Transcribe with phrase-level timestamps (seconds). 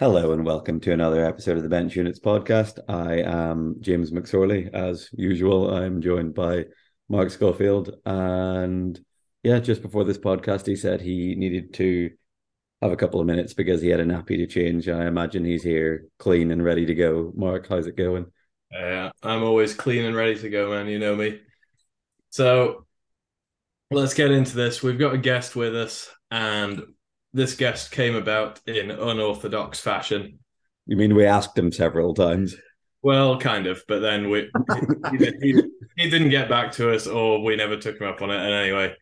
[0.00, 2.78] Hello and welcome to another episode of the Bench Units podcast.
[2.88, 4.72] I am James McSorley.
[4.72, 6.64] As usual, I'm joined by
[7.10, 7.96] Mark Schofield.
[8.06, 8.98] And
[9.42, 12.12] yeah, just before this podcast, he said he needed to
[12.80, 14.88] have a couple of minutes because he had a nappy to change.
[14.88, 17.30] I imagine he's here clean and ready to go.
[17.36, 18.24] Mark, how's it going?
[18.72, 20.88] Yeah, I'm always clean and ready to go, man.
[20.88, 21.42] You know me.
[22.30, 22.86] So
[23.90, 24.82] let's get into this.
[24.82, 26.84] We've got a guest with us, and
[27.32, 30.38] this guest came about in unorthodox fashion.
[30.86, 32.56] You mean we asked him several times?
[33.02, 34.50] Well, kind of, but then we
[35.10, 35.62] he, he,
[35.96, 38.36] he, didn't get back to us, or we never took him up on it.
[38.36, 38.94] And anyway,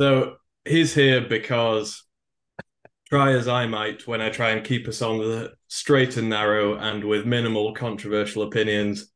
[0.00, 2.04] so he's here because
[3.08, 6.76] try as I might when I try and keep us on the straight and narrow
[6.76, 9.10] and with minimal controversial opinions,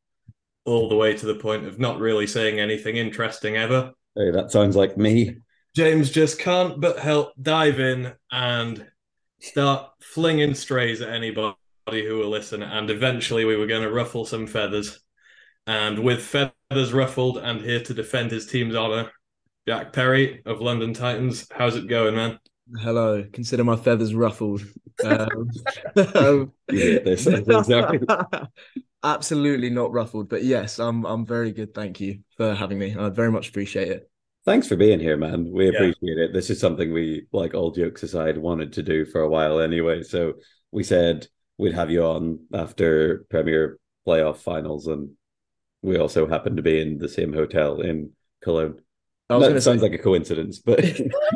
[0.65, 3.93] all the way to the point of not really saying anything interesting ever.
[4.15, 5.37] Hey, that sounds like me.
[5.77, 8.83] James just can't but help dive in and
[9.39, 11.53] start flinging strays at anybody
[11.87, 12.63] who will listen.
[12.63, 14.99] And eventually, we were going to ruffle some feathers.
[15.67, 19.11] And with feathers ruffled and here to defend his team's honor,
[19.67, 21.47] Jack Perry of London Titans.
[21.51, 22.39] How's it going, man?
[22.81, 23.23] Hello.
[23.31, 24.63] Consider my feathers ruffled.
[25.03, 25.51] Um,
[26.67, 27.27] this.
[29.03, 31.05] Absolutely not ruffled, but yes, I'm.
[31.05, 31.75] I'm very good.
[31.75, 32.95] Thank you for having me.
[32.97, 34.09] I very much appreciate it.
[34.47, 35.51] Thanks for being here, man.
[35.51, 36.23] We appreciate yeah.
[36.23, 36.33] it.
[36.33, 40.03] This is something we, like all jokes aside, wanted to do for a while anyway.
[40.03, 40.35] So
[40.71, 45.09] we said we'd have you on after Premier playoff finals, and
[45.81, 48.79] we also happened to be in the same hotel in Cologne.
[49.27, 49.89] That sounds say...
[49.89, 50.79] like a coincidence, but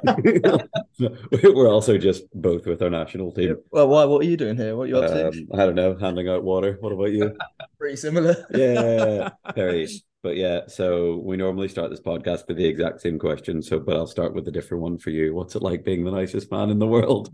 [1.43, 3.57] we're also just both with our national team.
[3.71, 4.05] Well, why?
[4.05, 4.77] What are you doing here?
[4.77, 5.47] What are you up um, to?
[5.53, 5.97] I don't know.
[5.97, 6.77] Handing out water.
[6.79, 7.35] What about you?
[7.77, 8.45] Pretty similar.
[8.55, 9.89] yeah, very.
[10.23, 13.61] But yeah, so we normally start this podcast with the exact same question.
[13.61, 15.33] So, but I'll start with a different one for you.
[15.33, 17.31] What's it like being the nicest man in the world?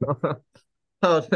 [1.02, 1.26] oh,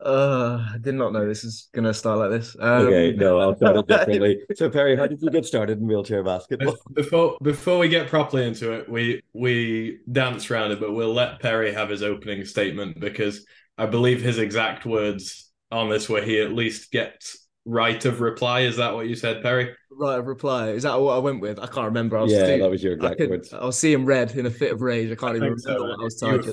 [0.00, 2.56] uh, I did not know this is going to start like this.
[2.58, 4.38] Um, okay, no, I'll start it differently.
[4.54, 6.78] so, Perry, how did you get started in wheelchair basketball?
[6.94, 11.40] Before before we get properly into it, we we dance around it, but we'll let
[11.40, 13.44] Perry have his opening statement because
[13.76, 18.60] I believe his exact words on this were he at least gets right of reply.
[18.60, 19.74] Is that what you said, Perry?
[20.00, 20.70] Right of reply.
[20.70, 21.58] Is that what I went with?
[21.58, 22.16] I can't remember.
[22.16, 23.52] I was yeah, that was your exact I could, words.
[23.52, 25.12] I was seeing red in a fit of rage.
[25.12, 25.82] I can't I even remember so.
[25.82, 26.52] what I was typing.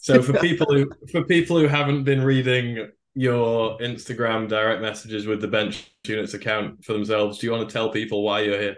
[0.00, 5.40] So for people who for people who haven't been reading your Instagram direct messages with
[5.40, 8.76] the bench units account for themselves, do you want to tell people why you're here?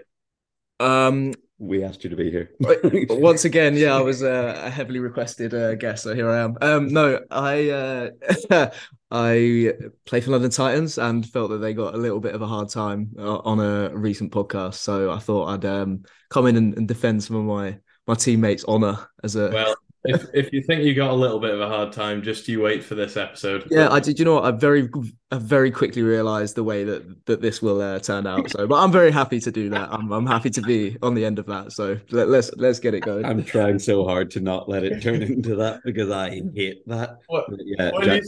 [0.81, 2.51] Um, we asked you to be here.
[3.11, 6.57] Once again, yeah, I was uh, a heavily requested uh, guest, so here I am.
[6.63, 8.71] Um, no, I uh,
[9.11, 9.75] I
[10.07, 12.71] play for London Titans and felt that they got a little bit of a hard
[12.71, 14.75] time uh, on a recent podcast.
[14.75, 18.65] So I thought I'd um, come in and, and, defend some of my my teammates'
[18.65, 19.51] honor as a.
[19.51, 22.49] Well, if if you think you got a little bit of a hard time, just
[22.49, 23.67] you wait for this episode.
[23.71, 24.19] Yeah, I did.
[24.19, 24.45] You know what?
[24.45, 24.89] I very
[25.31, 28.51] I very quickly realised the way that that this will uh, turn out.
[28.51, 29.93] So, but I'm very happy to do that.
[29.93, 31.73] I'm I'm happy to be on the end of that.
[31.73, 33.25] So let, us let's, let's get it going.
[33.25, 37.19] I'm trying so hard to not let it turn into that because I hate that.
[37.27, 38.23] What, yeah, what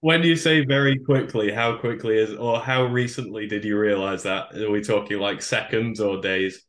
[0.00, 4.54] when you say very quickly, how quickly is or how recently did you realize that?
[4.56, 6.64] Are we talking like seconds or days?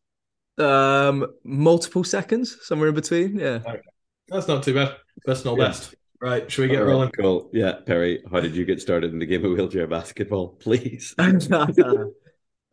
[0.58, 3.40] Um, multiple seconds, somewhere in between.
[3.40, 3.80] Yeah, okay.
[4.32, 4.96] That's not too bad.
[5.26, 5.68] That's not yeah.
[5.68, 5.96] best.
[6.22, 7.10] Right, should we get rolling?
[7.10, 7.50] Cool.
[7.52, 10.50] Yeah, Perry, how did you get started in the game of wheelchair basketball?
[10.60, 11.16] Please.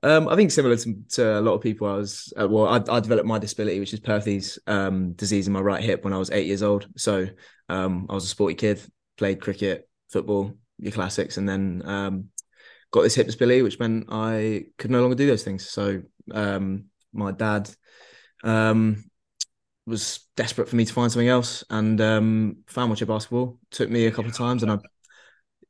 [0.05, 2.69] Um, I think similar to, to, a lot of people, I was uh, well.
[2.69, 6.13] I, I, developed my disability, which is Perthes um, disease in my right hip, when
[6.13, 6.87] I was eight years old.
[6.97, 7.27] So
[7.69, 8.81] um, I was a sporty kid,
[9.17, 12.27] played cricket, football, your classics, and then um,
[12.93, 15.69] got this hip disability, which meant I could no longer do those things.
[15.69, 17.69] So um, my dad
[18.45, 19.05] um,
[19.89, 23.59] was desperate for me to find something else, and um, found wheelchair basketball.
[23.71, 24.79] Took me a couple of times, and I.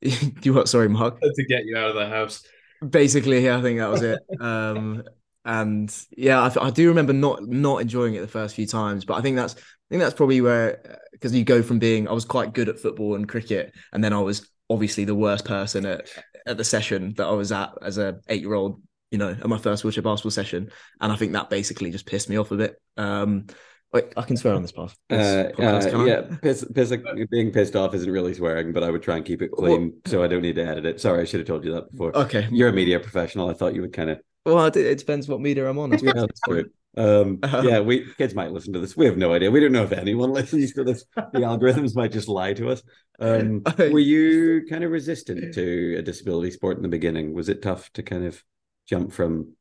[0.43, 0.69] you what?
[0.69, 1.21] Sorry, Mark.
[1.21, 2.43] To get you out of the house.
[2.87, 4.19] Basically, yeah, I think that was it.
[4.41, 5.03] um,
[5.45, 9.15] and yeah, I, I, do remember not not enjoying it the first few times, but
[9.15, 12.25] I think that's I think that's probably where because you go from being I was
[12.25, 16.09] quite good at football and cricket, and then I was obviously the worst person at
[16.47, 18.82] at the session that I was at as a eight year old.
[19.11, 22.29] You know, at my first wheelchair basketball session, and I think that basically just pissed
[22.29, 22.76] me off a bit.
[22.99, 23.47] Um,
[23.93, 24.94] Wait, I can swear on this path.
[25.11, 25.14] Uh,
[25.58, 26.93] uh, yeah, piss, piss,
[27.31, 30.00] being pissed off isn't really swearing, but I would try and keep it clean, well,
[30.05, 31.00] so I don't need to edit it.
[31.00, 32.14] Sorry, I should have told you that before.
[32.14, 33.49] Okay, you're a media professional.
[33.49, 34.20] I thought you would kind of.
[34.44, 35.93] Well, it, depends what media I'm on.
[35.99, 36.67] yeah, that's true.
[36.99, 37.62] Um, uh-huh.
[37.64, 38.94] yeah, we kids might listen to this.
[38.94, 39.50] We have no idea.
[39.50, 41.05] We don't know if anyone listens to this.
[41.17, 42.82] The algorithms might just lie to us.
[43.19, 47.32] Um, were you kind of resistant to a disability sport in the beginning?
[47.32, 48.43] Was it tough to kind of
[48.87, 49.52] jump from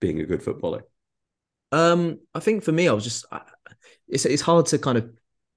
[0.00, 0.86] being a good footballer?
[1.70, 3.26] Um, I think for me, I was just.
[4.08, 5.10] It's it's hard to kind of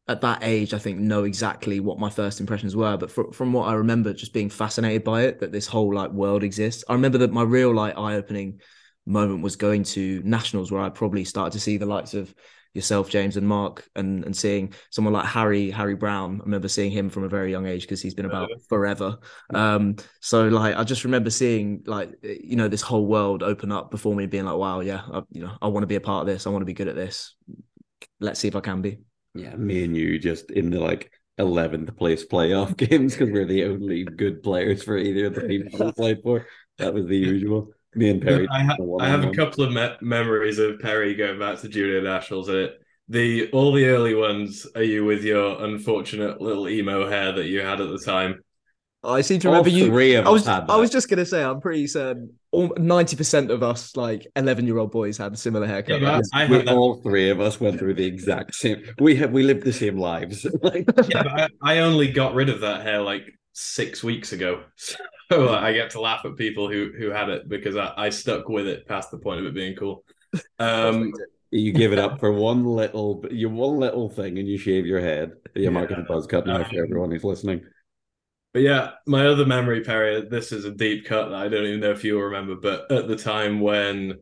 [0.10, 2.98] at that age, I think, know exactly what my first impressions were.
[2.98, 6.10] But fr- from what I remember, just being fascinated by it, that this whole like
[6.12, 6.84] world exists.
[6.90, 8.60] I remember that my real like eye opening
[9.06, 12.34] moment was going to nationals, where I probably started to see the likes of
[12.74, 16.42] yourself, James, and Mark, and and seeing someone like Harry Harry Brown.
[16.42, 19.18] I remember seeing him from a very young age because he's been about forever.
[19.54, 23.92] Um, so like I just remember seeing like you know this whole world open up
[23.92, 26.22] before me, being like, wow, yeah, I, you know, I want to be a part
[26.22, 26.48] of this.
[26.48, 27.36] I want to be good at this.
[28.20, 29.00] Let's see if I can be.
[29.34, 33.66] Yeah, me and you just in the like eleventh place playoff games because we're the
[33.66, 36.46] only good players for either of the teams we played for.
[36.78, 37.72] That was the usual.
[37.96, 38.48] Me and Perry.
[38.52, 42.02] I, ha- I have a couple of me- memories of Perry going back to junior
[42.02, 42.48] nationals.
[42.48, 42.74] And it
[43.08, 47.62] the all the early ones are you with your unfortunate little emo hair that you
[47.62, 48.44] had at the time.
[49.04, 49.86] I seem to remember All you.
[49.88, 53.16] three of I was us had I was just gonna say I'm pretty certain ninety
[53.16, 56.02] percent of us like eleven year old boys had a similar haircut.
[56.02, 58.84] Yeah, but I we, had all three of us went through the exact same.
[59.00, 60.46] We have we lived the same lives.
[61.10, 64.64] Yeah, but I, I only got rid of that hair like six weeks ago.
[64.76, 68.10] So like, I get to laugh at people who who had it because I, I
[68.10, 70.04] stuck with it past the point of it being cool.
[70.60, 71.14] Um,
[71.52, 75.00] you give it up for one little, you one little thing, and you shave your
[75.00, 75.32] head.
[75.56, 77.62] You're marking a buzz cut now for everyone who's listening.
[78.54, 81.80] But yeah, my other memory, Perry, this is a deep cut that I don't even
[81.80, 84.20] know if you'll remember, but at the time when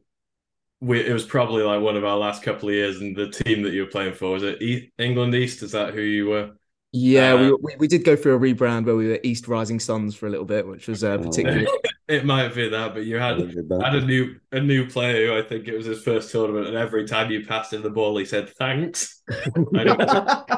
[0.79, 3.63] we it was probably like one of our last couple of years, and the team
[3.63, 5.63] that you were playing for was it e- England East?
[5.63, 6.51] Is that who you were?
[6.93, 9.79] Yeah, Uh, we, we we did go through a rebrand where we were East Rising
[9.79, 11.23] Suns for a little bit, which was uh, Oh.
[11.23, 11.67] particularly.
[12.09, 15.41] It might be that, but you had had a new a new player who I
[15.41, 18.23] think it was his first tournament, and every time you passed him the ball, he
[18.23, 19.21] said thanks.
[19.75, 20.51] I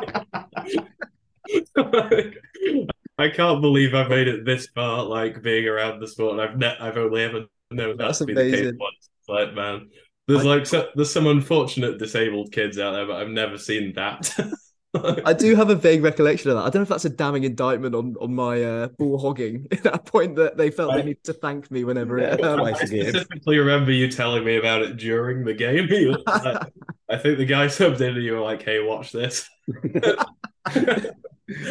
[3.20, 6.34] I can't believe I've made it this far, like being around the sport.
[6.34, 9.10] and I've ne- I've only ever known that That's to be the case once.
[9.20, 9.90] It's like, man,
[10.28, 13.94] there's I- like so, there's some unfortunate disabled kids out there, but I've never seen
[13.96, 14.32] that.
[15.24, 16.62] I do have a vague recollection of that.
[16.64, 19.84] I don't know if that's a damning indictment on on my uh, ball hogging at
[19.84, 22.44] that point that they felt they needed to thank me whenever it.
[22.44, 23.10] Um, I a game.
[23.10, 25.88] specifically remember you telling me about it during the game.
[26.26, 26.74] Like-
[27.12, 29.48] I think the guy subbed in and you were like, "Hey, watch this."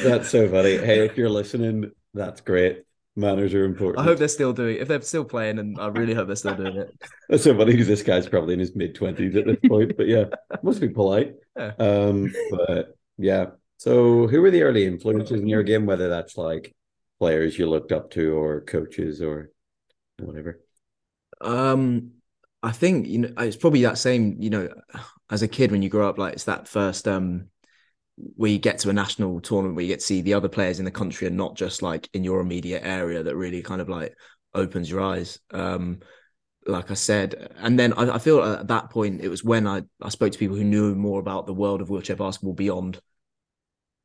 [0.03, 0.77] That's so funny.
[0.79, 2.85] Hey, if you're listening, that's great.
[3.17, 3.99] Manners are important.
[3.99, 4.77] I hope they're still doing.
[4.77, 6.95] If they're still playing, and I really hope they're still doing it.
[7.29, 9.97] That's so funny because this guy's probably in his mid twenties at this point.
[9.97, 10.27] But yeah,
[10.63, 11.35] must be polite.
[11.57, 11.73] Yeah.
[11.81, 13.47] Um, but yeah.
[13.79, 15.85] So who were the early influences in your game?
[15.85, 16.73] Whether that's like
[17.19, 19.51] players you looked up to or coaches or
[20.21, 20.61] whatever.
[21.41, 22.13] Um,
[22.63, 24.37] I think you know it's probably that same.
[24.39, 24.69] You know,
[25.29, 27.49] as a kid when you grow up, like it's that first um
[28.39, 30.85] you get to a national tournament where you get to see the other players in
[30.85, 34.17] the country and not just like in your immediate area that really kind of like
[34.55, 35.39] opens your eyes.
[35.53, 36.01] Um,
[36.67, 39.83] like I said, and then I, I feel at that point it was when I
[40.03, 43.01] I spoke to people who knew more about the world of wheelchair basketball beyond,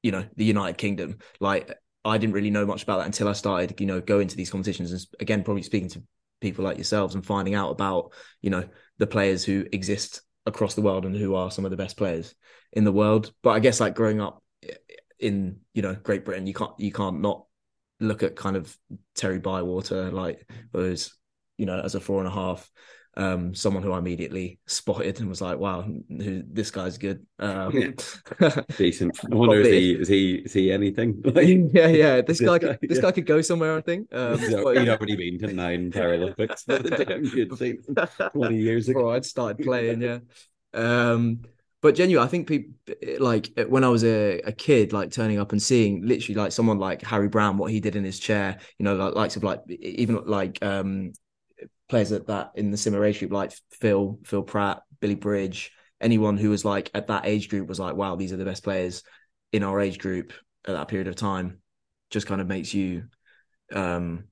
[0.01, 1.17] you know, the United Kingdom.
[1.39, 1.73] Like
[2.05, 4.51] I didn't really know much about that until I started, you know, going to these
[4.51, 6.03] competitions and again probably speaking to
[6.39, 8.11] people like yourselves and finding out about
[8.41, 8.67] you know
[8.97, 12.35] the players who exist across the world and who are some of the best players
[12.71, 13.31] in the world.
[13.41, 14.43] But i guess like growing up
[15.19, 17.45] in you know great britain you can't you can't not
[17.99, 18.77] look at kind of
[19.15, 21.13] terry bywater like was
[21.57, 22.69] you know as a four and a half
[23.15, 27.71] um someone who i immediately spotted and was like wow who, this guy's good um
[28.77, 29.19] Decent.
[29.31, 31.21] I wonder if he is he is he anything?
[31.73, 33.01] Yeah yeah this, guy, could, this yeah.
[33.01, 34.93] guy could go somewhere i think um but he'd yeah.
[34.93, 37.83] already been to nine Paralympics by the you'd seen
[38.33, 38.99] 20 years ago.
[38.99, 40.19] before I'd started playing, yeah.
[40.73, 41.41] Um,
[41.81, 42.73] but genuinely, I think people
[43.19, 46.79] like when I was a, a kid, like turning up and seeing literally like someone
[46.79, 49.59] like Harry Brown, what he did in his chair, you know, like likes of like
[49.69, 51.11] even like um
[51.89, 55.71] players at that in the similar age group, like Phil, Phil Pratt, Billy Bridge,
[56.01, 58.63] anyone who was like at that age group was like, wow, these are the best
[58.63, 59.03] players
[59.51, 60.33] in our age group
[60.65, 61.59] at that period of time.
[62.09, 63.05] Just kind of makes you
[63.73, 64.25] um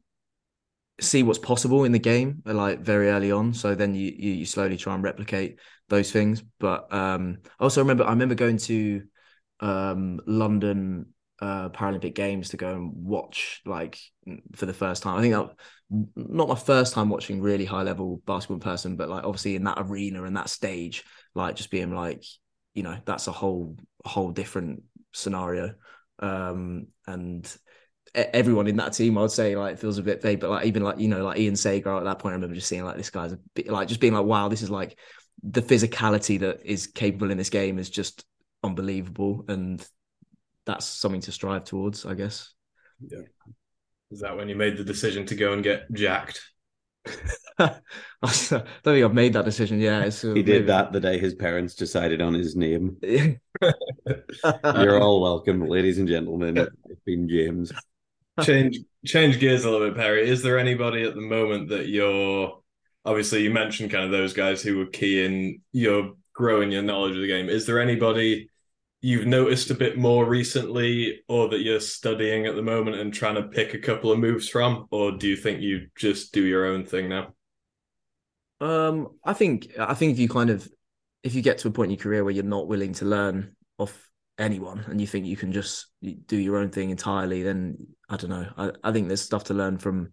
[1.00, 4.46] see what's possible in the game like very early on so then you, you you
[4.46, 9.04] slowly try and replicate those things but um I also remember i remember going to
[9.62, 11.08] um london
[11.42, 14.00] uh paralympic games to go and watch like
[14.56, 15.18] for the first time.
[15.18, 15.56] I think that
[16.16, 19.64] not my first time watching really high level basketball in person but like obviously in
[19.66, 21.04] that arena and that stage
[21.36, 22.24] like just being like
[22.74, 24.84] you know that's a whole whole different
[25.14, 25.74] scenario.
[26.20, 27.54] Um and
[28.14, 30.84] everyone in that team, I would say, like feels a bit vague, but like even
[30.84, 33.10] like you know, like Ian Sagar at that point, I remember just seeing like this
[33.10, 34.98] guy's a bit like just being like, wow, this is like
[35.44, 38.26] the physicality that is capable in this game is just
[38.64, 39.86] unbelievable, and
[40.66, 42.54] that's something to strive towards, I guess.
[43.06, 43.20] Yeah.
[44.12, 46.42] Is that when you made the decision to go and get jacked?
[47.58, 47.80] I
[48.22, 49.80] don't think I've made that decision.
[49.80, 52.98] Yeah, it's, uh, He did maybe- that the day his parents decided on his name.
[53.02, 56.58] You're all welcome, ladies and gentlemen.
[56.58, 57.72] It's been James.
[58.44, 60.28] change change gears a little bit, Perry.
[60.30, 62.60] Is there anybody at the moment that you're
[63.06, 67.16] obviously you mentioned kind of those guys who were key in your growing your knowledge
[67.16, 67.50] of the game?
[67.50, 68.50] Is there anybody
[69.02, 73.36] you've noticed a bit more recently or that you're studying at the moment and trying
[73.36, 74.86] to pick a couple of moves from?
[74.92, 77.34] Or do you think you just do your own thing now?
[78.60, 80.70] Um, I think I think if you kind of
[81.24, 83.56] if you get to a point in your career where you're not willing to learn
[83.80, 85.88] off anyone and you think you can just
[86.28, 88.48] do your own thing entirely, then I don't know.
[88.56, 90.12] I, I think there's stuff to learn from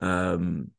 [0.00, 0.70] um,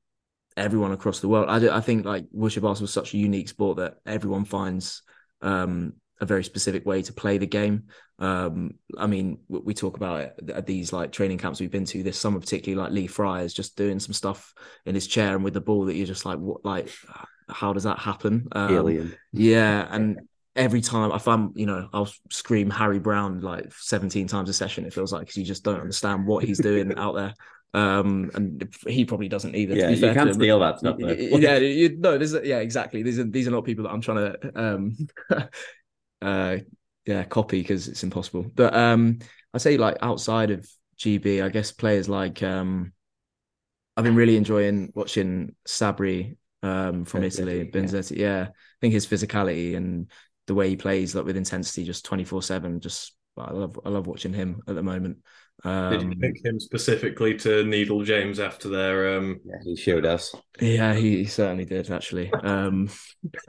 [0.57, 1.47] everyone across the world.
[1.47, 5.03] I, I think like wheelchair basketball is such a unique sport that everyone finds
[5.41, 7.85] um, a very specific way to play the game.
[8.19, 12.03] Um, I mean, we talk about it at these like training camps we've been to
[12.03, 14.53] this summer, particularly like Lee Fryer is just doing some stuff
[14.85, 16.89] in his chair and with the ball that you're just like, what, like,
[17.49, 18.47] how does that happen?
[18.51, 19.15] Um, Alien.
[19.33, 20.21] Yeah, and
[20.55, 24.85] every time I find, you know, I'll scream Harry Brown like 17 times a session.
[24.85, 27.33] It feels like because you just don't understand what he's doing out there.
[27.73, 29.75] Um, and he probably doesn't either.
[29.75, 30.97] Yeah, you can't steal that stuff.
[30.99, 31.07] Though.
[31.17, 33.01] yeah, you, no, this is, yeah, exactly.
[33.01, 34.97] These are these are not people that I'm trying to um
[36.21, 36.57] uh
[37.05, 38.45] yeah copy because it's impossible.
[38.55, 39.19] But um
[39.53, 42.93] i say like outside of gb i guess players like um
[43.97, 47.69] i've been really enjoying watching sabri um from italy.
[47.73, 48.27] Bedzeti yeah.
[48.27, 50.11] yeah i think his physicality and
[50.47, 54.07] the way he plays like with intensity just 24 7 just i love i love
[54.07, 55.17] watching him at the moment
[55.63, 59.17] um, Did you pick him specifically to needle James after their?
[59.17, 59.39] Um...
[59.45, 60.33] Yeah, he showed us.
[60.59, 62.31] Yeah, he certainly did actually.
[62.33, 62.89] Um...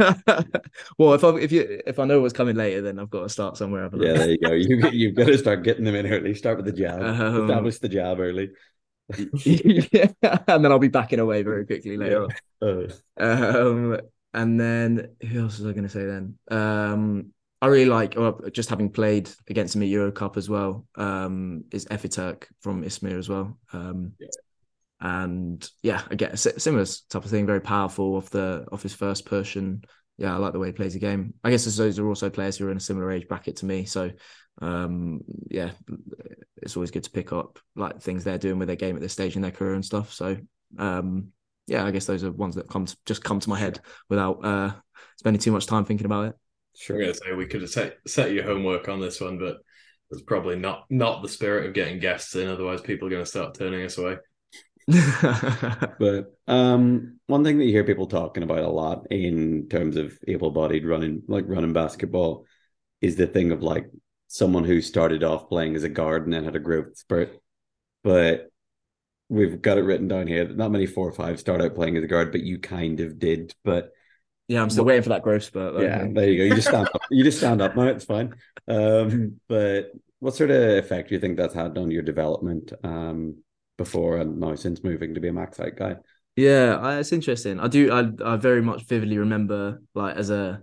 [0.99, 3.28] well, if I if you if I know what's coming later, then I've got to
[3.28, 3.88] start somewhere.
[3.95, 4.52] Yeah, there you go.
[4.62, 6.35] You you've got to start getting them in early.
[6.35, 7.02] Start with the jab.
[7.02, 8.50] Um, Establish the jab early.
[9.45, 12.26] yeah, and then I'll be backing away very quickly later.
[12.61, 12.69] Yeah.
[12.69, 13.59] Uh.
[13.62, 14.00] Um,
[14.35, 16.38] and then who else was I going to say then?
[16.50, 20.85] Um, I really like, well, just having played against him at Euro Cup as well,
[20.97, 23.57] um, is Efiturk from Izmir as well.
[23.73, 24.28] Um, yeah.
[25.00, 29.54] And yeah, again, similar type of thing, very powerful off the off his first push,
[29.54, 29.85] and
[30.19, 31.35] yeah, I like the way he plays the game.
[31.45, 33.85] I guess those are also players who are in a similar age bracket to me,
[33.85, 34.11] so
[34.61, 35.71] um, yeah,
[36.57, 39.12] it's always good to pick up like things they're doing with their game at this
[39.12, 40.12] stage in their career and stuff.
[40.12, 40.37] So
[40.78, 41.28] um,
[41.69, 44.45] yeah, I guess those are ones that come to, just come to my head without
[44.45, 44.73] uh,
[45.19, 46.37] spending too much time thinking about it.
[46.75, 46.97] Sure.
[46.97, 49.59] I'm gonna say we could have set, set your homework on this one, but
[50.12, 52.49] it's probably not not the spirit of getting guests in.
[52.49, 54.17] Otherwise, people are going to start turning us away.
[55.99, 60.19] but um, one thing that you hear people talking about a lot in terms of
[60.26, 62.47] able-bodied running, like running basketball,
[63.00, 63.87] is the thing of like
[64.26, 67.38] someone who started off playing as a guard and then had a growth spurt.
[68.05, 68.50] But
[69.29, 71.97] we've got it written down here that not many four or five start out playing
[71.97, 73.55] as a guard, but you kind of did.
[73.64, 73.93] But
[74.49, 75.75] yeah, I'm still waiting for that growth spurt.
[75.75, 75.80] Though.
[75.80, 76.44] Yeah, there you go.
[76.44, 77.02] You just stand up.
[77.11, 77.84] You just stand up now.
[77.84, 78.34] It's fine.
[78.68, 83.37] Um, but what sort of effect do you think that's had on your development um,
[83.78, 85.96] before and now since moving to be a max height guy?
[86.37, 87.61] Yeah, it's interesting.
[87.61, 87.92] I do.
[87.92, 90.62] I I very much vividly remember like as a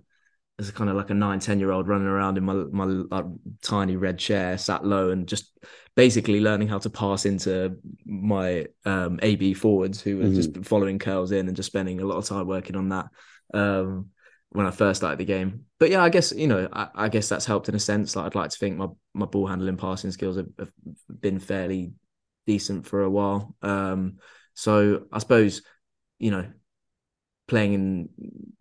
[0.57, 2.85] as a kind of like a nine ten year old running around in my my
[2.85, 3.25] like,
[3.61, 5.57] tiny red chair, sat low, and just
[5.95, 10.35] basically learning how to pass into my um, AB forwards who were mm-hmm.
[10.35, 13.07] just following curls in and just spending a lot of time working on that
[13.53, 14.07] um,
[14.49, 15.65] when I first started the game.
[15.79, 18.15] But yeah, I guess you know, I, I, guess that's helped in a sense.
[18.15, 20.71] Like I'd like to think my my ball handling, passing skills have, have
[21.19, 21.93] been fairly
[22.45, 23.55] decent for a while.
[23.61, 24.17] Um,
[24.53, 25.61] so I suppose
[26.19, 26.45] you know,
[27.47, 28.09] playing in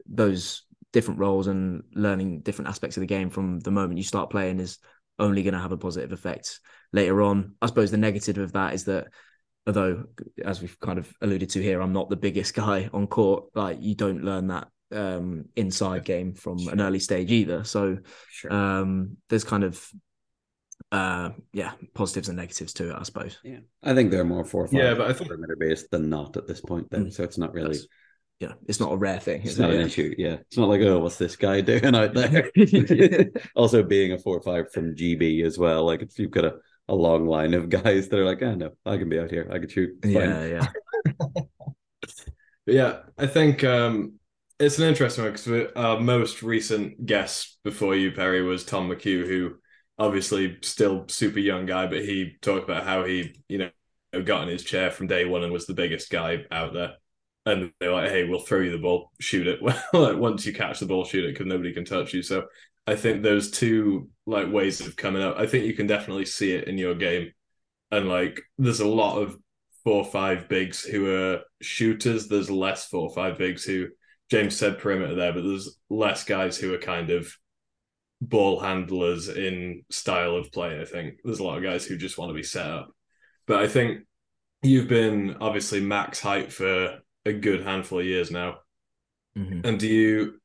[0.07, 4.31] those different roles and learning different aspects of the game from the moment you start
[4.31, 4.79] playing is
[5.19, 6.61] only going to have a positive effect
[6.93, 7.55] later on.
[7.61, 9.09] I suppose the negative of that is that
[9.67, 10.05] although
[10.45, 13.77] as we've kind of alluded to here i'm not the biggest guy on court like
[13.81, 16.73] you don't learn that um, inside game from sure.
[16.73, 17.65] an early stage either.
[17.65, 17.99] So
[18.31, 18.53] sure.
[18.53, 19.91] um, there's kind of
[20.91, 23.39] uh, yeah positives and negatives to it, I suppose.
[23.43, 26.09] Yeah, I think they're more four or five yeah, but I think perimeter based than
[26.09, 26.91] not at this point.
[26.91, 27.13] Then, mm.
[27.13, 27.73] so it's not really.
[27.73, 27.87] That's,
[28.41, 29.43] yeah, it's not a rare thing.
[29.43, 29.81] It's not it?
[29.81, 30.15] an issue.
[30.17, 32.51] Yeah, it's not like oh, what's this guy doing out there?
[33.55, 36.55] also, being a four or five from GB as well, like if you've got a,
[36.89, 39.49] a long line of guys that are like, oh no, I can be out here,
[39.53, 39.99] I can shoot.
[40.03, 40.13] Fine.
[40.13, 40.67] Yeah, yeah.
[42.67, 44.15] yeah, I think um,
[44.59, 49.27] it's an interesting one because our most recent guest before you, Perry, was Tom McHugh,
[49.27, 49.57] who
[49.99, 54.49] obviously still super young guy, but he talked about how he, you know, got in
[54.49, 56.95] his chair from day one and was the biggest guy out there.
[57.47, 59.61] And they're like, "Hey, we'll throw you the ball, shoot it.
[59.93, 62.47] Well, once you catch the ball, shoot it because nobody can touch you." So
[62.87, 65.37] I think those two like ways of coming up.
[65.39, 67.33] I think you can definitely see it in your game,
[67.91, 69.39] and like there's a lot of
[69.85, 72.29] four five bigs who are shooters.
[72.29, 73.89] There's less four five bigs who
[74.31, 77.33] James said perimeter there, but there's less guys who are kind of
[78.21, 80.81] ball handlers in style of play.
[80.81, 82.91] I think there's a lot of guys who just want to be set up,
[83.47, 84.01] but I think
[84.63, 88.59] you've been obviously max height for a good handful of years now.
[89.37, 89.65] Mhm.
[89.65, 90.41] And do you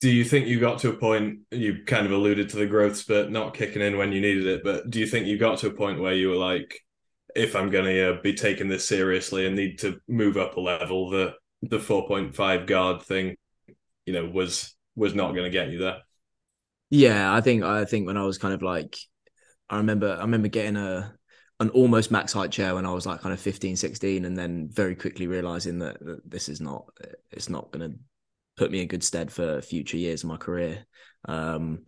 [0.00, 2.96] do you think you got to a point you kind of alluded to the growth
[2.96, 5.68] spurt not kicking in when you needed it, but do you think you got to
[5.68, 6.80] a point where you were like,
[7.36, 10.60] if I'm going to uh, be taking this seriously and need to move up a
[10.60, 13.36] level, the the 4.5 guard thing,
[14.06, 15.98] you know, was was not going to get you there.
[16.90, 18.98] Yeah, I think I think when I was kind of like
[19.70, 21.14] I remember I remember getting a
[21.60, 24.68] an almost max height chair when I was like kind of 15, 16 and then
[24.70, 26.86] very quickly realizing that, that this is not
[27.30, 27.98] it's not going to
[28.56, 30.84] put me in good stead for future years of my career.
[31.26, 31.84] Um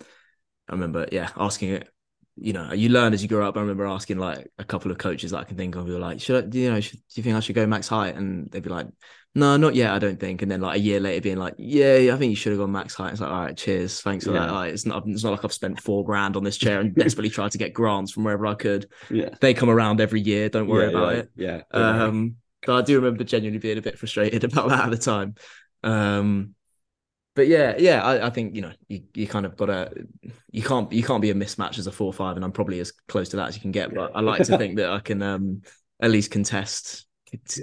[0.69, 1.89] I remember yeah, asking it
[2.37, 3.57] you know, you learn as you grow up.
[3.57, 6.01] I remember asking like a couple of coaches that I can think of who were
[6.01, 8.17] like, should I, you know, should, do you think I should go max height?
[8.17, 8.89] And they'd be like,
[9.35, 9.91] no, not yet.
[9.91, 10.43] I don't think.
[10.43, 12.71] And then like a year later, being like, yeah, I think you should have gone
[12.73, 13.13] max height.
[13.13, 14.47] It's like, all right, cheers, thanks for Yeah.
[14.47, 14.53] that.
[14.53, 17.31] Like, it's not, it's not like I've spent four grand on this chair and desperately
[17.31, 18.89] tried to get grants from wherever I could.
[19.11, 19.31] Yeah.
[19.41, 20.49] They come around every year.
[20.49, 21.31] Don't worry yeah, about it.
[21.37, 21.63] Yeah.
[21.73, 25.35] Um, but I do remember genuinely being a bit frustrated about that at the time.
[25.83, 26.55] Um,
[27.35, 30.07] but yeah, yeah, I, I think you know you, you kind of got to
[30.53, 32.93] you can't you can't be a mismatch as a four five, and I'm probably as
[33.09, 33.93] close to that as you can get.
[33.93, 35.63] But I like to think that I can um
[36.01, 37.07] at least contest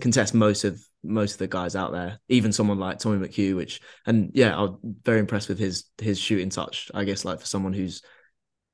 [0.02, 3.82] contest most of most of the guys out there, even someone like Tommy McHugh, which
[4.06, 6.92] and yeah, I'm very impressed with his his shooting touch.
[6.94, 8.02] I guess like for someone who's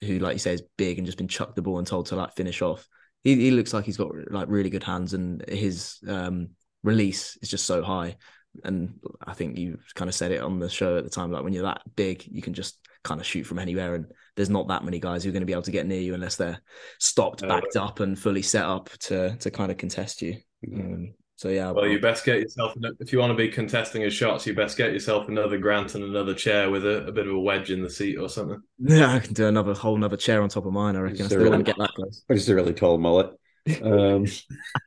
[0.01, 2.15] who like you say is big and just been chucked the ball and told to
[2.15, 2.87] like finish off.
[3.23, 6.49] He he looks like he's got like really good hands and his um
[6.83, 8.17] release is just so high.
[8.63, 11.43] And I think you kind of said it on the show at the time, like
[11.43, 13.93] when you're that big, you can just kind of shoot from anywhere.
[13.95, 16.01] And there's not that many guys who are going to be able to get near
[16.01, 16.59] you unless they're
[16.99, 20.37] stopped, Uh, backed up, and fully set up to to kind of contest you.
[20.73, 24.13] Um, so yeah, Well, you best get yourself if you want to be contesting his
[24.13, 27.33] shots, you best get yourself another grant and another chair with a, a bit of
[27.35, 28.59] a wedge in the seat or something.
[28.79, 30.95] yeah, I can do another whole another chair on top of mine.
[30.95, 32.23] I reckon I Just a still really- wouldn't get that close.
[32.27, 33.31] Or just a really tall mullet.
[33.83, 34.25] Um,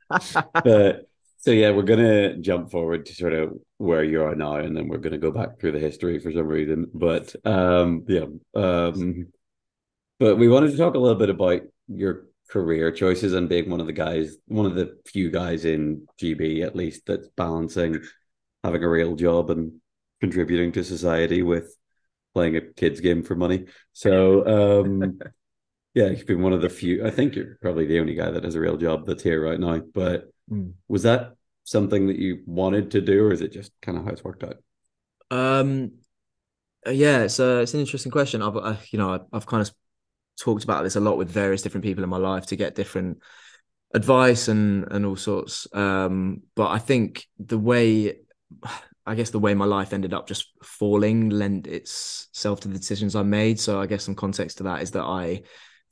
[0.63, 4.75] but so yeah, we're gonna jump forward to sort of where you are now, and
[4.75, 6.87] then we're gonna go back through the history for some reason.
[6.93, 9.27] But um, yeah, um,
[10.19, 13.79] but we wanted to talk a little bit about your career choices and being one
[13.79, 18.01] of the guys, one of the few guys in GB at least that's balancing
[18.63, 19.73] having a real job and
[20.19, 21.75] contributing to society with
[22.33, 23.65] playing a kids game for money.
[23.93, 25.19] So um
[25.93, 27.05] yeah, you've been one of the few.
[27.05, 29.59] I think you're probably the only guy that has a real job that's here right
[29.59, 29.79] now.
[29.79, 30.73] But Mm.
[30.89, 34.11] was that something that you wanted to do, or is it just kind of how
[34.11, 34.57] it's worked out?
[35.29, 35.93] Um,
[36.85, 38.41] uh, yeah, it's a, it's an interesting question.
[38.41, 39.71] I've uh, you know I've, I've kind of
[40.39, 43.19] talked about this a lot with various different people in my life to get different
[43.93, 45.67] advice and and all sorts.
[45.73, 48.17] Um, but I think the way
[49.05, 53.15] I guess the way my life ended up just falling lent itself to the decisions
[53.15, 53.59] I made.
[53.59, 55.41] So I guess some context to that is that I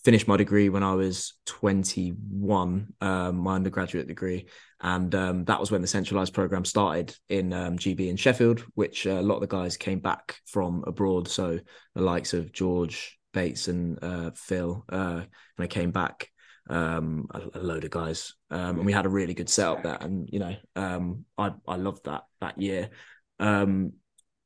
[0.03, 4.47] finished my degree when I was 21, um, my undergraduate degree.
[4.79, 9.05] And um, that was when the centralized program started in um, GB in Sheffield, which
[9.05, 11.27] uh, a lot of the guys came back from abroad.
[11.27, 11.59] So
[11.95, 16.31] the likes of George Bates and uh, Phil, uh, and I came back.
[16.71, 19.97] Um, a, a load of guys, um, and we had a really good setup there.
[19.99, 22.91] And you know, um, I I loved that that year.
[23.39, 23.93] Um,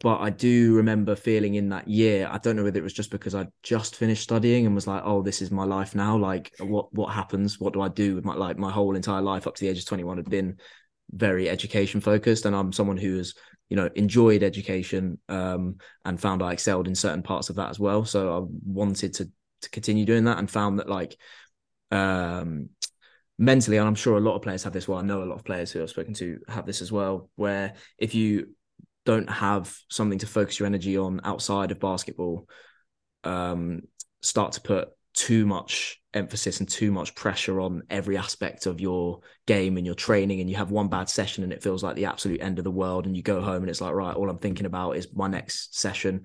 [0.03, 2.27] but I do remember feeling in that year.
[2.29, 5.01] I don't know whether it was just because I just finished studying and was like,
[5.05, 7.57] "Oh, this is my life now." Like, what what happens?
[7.57, 9.79] What do I do with my like my whole entire life up to the age
[9.79, 10.57] of twenty one had been
[11.11, 13.33] very education focused, and I'm someone who has
[13.69, 17.79] you know enjoyed education um, and found I excelled in certain parts of that as
[17.79, 18.05] well.
[18.05, 19.29] So I wanted to
[19.61, 21.17] to continue doing that, and found that like
[21.91, 22.69] um
[23.37, 25.35] mentally and i'm sure a lot of players have this well i know a lot
[25.35, 28.47] of players who i've spoken to have this as well where if you
[29.05, 32.47] don't have something to focus your energy on outside of basketball
[33.23, 33.81] um
[34.21, 39.19] start to put too much emphasis and too much pressure on every aspect of your
[39.47, 42.05] game and your training and you have one bad session and it feels like the
[42.05, 44.37] absolute end of the world and you go home and it's like right all i'm
[44.37, 46.21] thinking about is my next session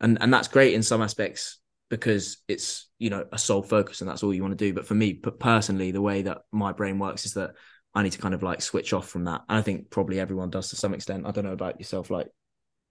[0.00, 4.08] and and that's great in some aspects because it's you know a sole focus and
[4.08, 6.98] that's all you want to do but for me personally the way that my brain
[6.98, 7.50] works is that
[7.94, 10.50] i need to kind of like switch off from that and i think probably everyone
[10.50, 12.28] does to some extent i don't know about yourself like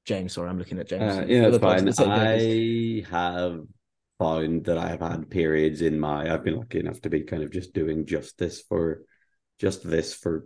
[0.05, 1.87] james sorry i'm looking at james Uh, yeah, it's fine.
[1.87, 2.11] of the table.
[2.11, 3.61] I have
[4.21, 6.31] found that I have had periods in my.
[6.31, 9.01] I've been lucky enough to be kind of just doing just this for,
[9.59, 10.45] just this for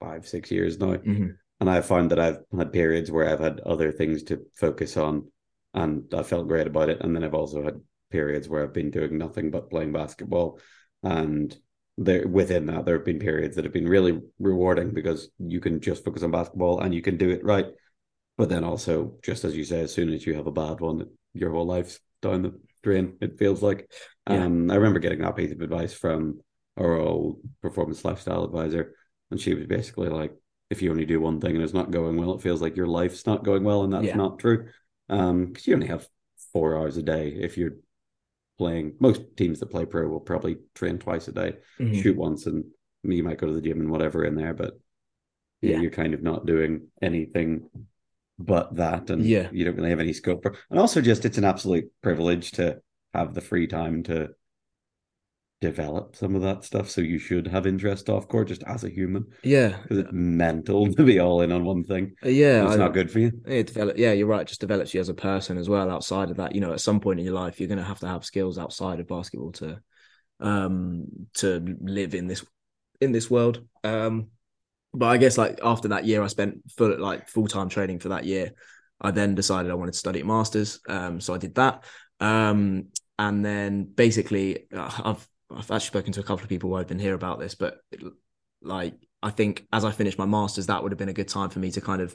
[0.00, 1.36] five six years now, Mhm.
[1.60, 5.30] and I've found that I've had periods where I've had other things to focus on,
[5.74, 7.00] and I felt great about it.
[7.00, 10.58] And then I've also had periods where I've been doing nothing but playing basketball,
[11.02, 11.56] and
[11.96, 15.78] there within that there have been periods that have been really rewarding because you can
[15.80, 17.66] just focus on basketball and you can do it right.
[18.36, 21.08] But then also, just as you say, as soon as you have a bad one,
[21.34, 23.16] your whole life's down the drain.
[23.20, 23.90] It feels like.
[24.30, 24.44] Yeah.
[24.44, 26.40] Um, I remember getting that piece of advice from
[26.76, 28.94] our old performance lifestyle advisor,
[29.30, 30.32] and she was basically like,
[30.70, 32.86] "If you only do one thing and it's not going well, it feels like your
[32.86, 34.16] life's not going well, and that's Yeah.
[34.16, 34.68] not true.
[35.08, 36.08] Um, because you only have
[36.52, 37.76] four hours a day if you're
[38.56, 38.94] playing.
[39.00, 42.02] Most teams that play pro will probably train twice a day, Mhm.
[42.02, 42.64] shoot once, and
[43.02, 44.78] you might go to the gym and whatever in there, but
[45.60, 45.80] Yeah.
[45.80, 47.68] you're kind of not doing anything
[48.38, 49.48] but that, and Yeah.
[49.52, 50.56] you don't really have any scope for.
[50.70, 52.80] And also, just it's an absolute privilege to
[53.12, 54.30] have the free time to
[55.60, 56.90] develop some of that stuff.
[56.90, 60.92] So you should have interest off court just as a human Yeah, because it's mental
[60.94, 62.12] to be all in on one thing.
[62.22, 62.64] yeah.
[62.66, 63.32] It's I- not good for you.
[63.46, 64.42] It develop, yeah, you're right.
[64.42, 65.90] It just develops you as a person as well.
[65.90, 68.00] Outside of that, you know, at some point in your life, you're going to have
[68.00, 69.80] to have skills outside of basketball to,
[70.40, 72.44] um, to live in this
[73.00, 73.66] in this world.
[73.82, 74.28] Um,
[74.94, 78.10] but I guess like after that year, I spent full like full time training for
[78.10, 78.52] that year.
[79.00, 81.84] I then decided I wanted to study masters, um, so I did that.
[82.20, 86.76] Um, and then basically, uh, I've I've actually spoken to a couple of people who
[86.76, 87.78] I've been here about this, but
[88.62, 91.50] like I think as I finished my masters, that would have been a good time
[91.50, 92.14] for me to kind of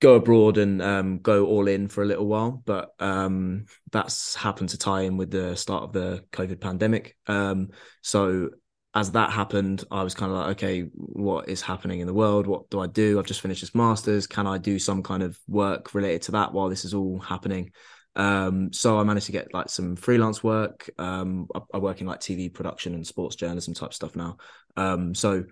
[0.00, 2.62] go abroad and um, go all in for a little while.
[2.64, 7.16] But um, that's happened to tie in with the start of the COVID pandemic.
[7.26, 7.68] Um,
[8.02, 8.50] so
[8.96, 12.46] as that happened, I was kind of like, okay, what is happening in the world?
[12.46, 13.18] What do I do?
[13.18, 14.26] I've just finished this masters.
[14.26, 17.72] Can I do some kind of work related to that while this is all happening?
[18.16, 20.88] Um, so I managed to get like some freelance work.
[20.98, 24.38] Um, I, I work in like TV production and sports journalism type stuff now.
[24.78, 25.44] Um, so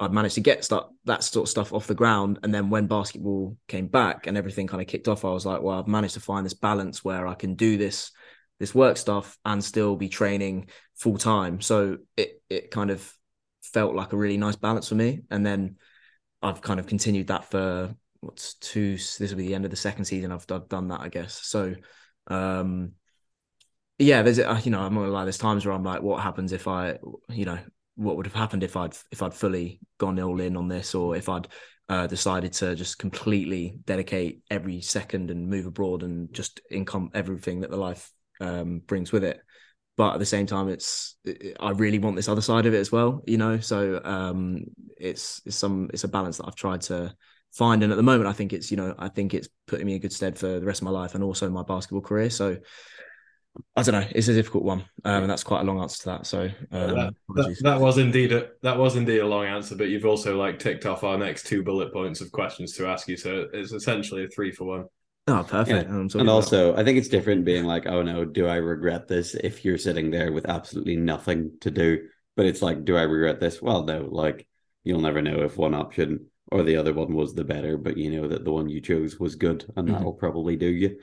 [0.00, 2.40] I've managed to get stuff that sort of stuff off the ground.
[2.42, 5.62] And then when basketball came back and everything kind of kicked off, I was like,
[5.62, 8.10] well, I've managed to find this balance where I can do this
[8.58, 11.60] this work stuff and still be training full time.
[11.60, 13.12] So it it kind of
[13.62, 15.22] felt like a really nice balance for me.
[15.30, 15.76] And then
[16.42, 19.76] I've kind of continued that for what's two this will be the end of the
[19.76, 21.34] second season I've, I've done that I guess.
[21.34, 21.74] So
[22.26, 22.92] um
[23.98, 26.68] yeah, there's you know, I'm gonna lie, there's times where I'm like, what happens if
[26.68, 27.58] I you know,
[27.96, 31.16] what would have happened if I'd if I'd fully gone all in on this or
[31.16, 31.48] if I'd
[31.88, 37.60] uh, decided to just completely dedicate every second and move abroad and just income everything
[37.60, 39.40] that the life um, brings with it.
[39.96, 41.16] But at the same time, it's
[41.58, 43.58] I really want this other side of it as well, you know.
[43.58, 44.64] So um,
[44.96, 47.12] it's it's some it's a balance that I've tried to
[47.52, 49.94] find, and at the moment, I think it's you know I think it's putting me
[49.94, 52.30] in good stead for the rest of my life and also my basketball career.
[52.30, 52.58] So
[53.76, 56.04] I don't know, it's a difficult one, um, and that's quite a long answer to
[56.10, 56.26] that.
[56.26, 59.88] So um, that, that, that was indeed a that was indeed a long answer, but
[59.88, 63.16] you've also like ticked off our next two bullet points of questions to ask you,
[63.16, 64.84] so it's essentially a three for one.
[65.28, 65.88] Oh, perfect.
[65.88, 65.94] Yeah.
[65.96, 69.34] And about- also, I think it's different being like, oh no, do I regret this
[69.34, 72.08] if you're sitting there with absolutely nothing to do?
[72.36, 73.60] But it's like, do I regret this?
[73.60, 74.46] Well, no, like
[74.84, 78.10] you'll never know if one option or the other one was the better, but you
[78.10, 79.92] know that the one you chose was good and Mhm.
[79.92, 80.98] that'll probably do you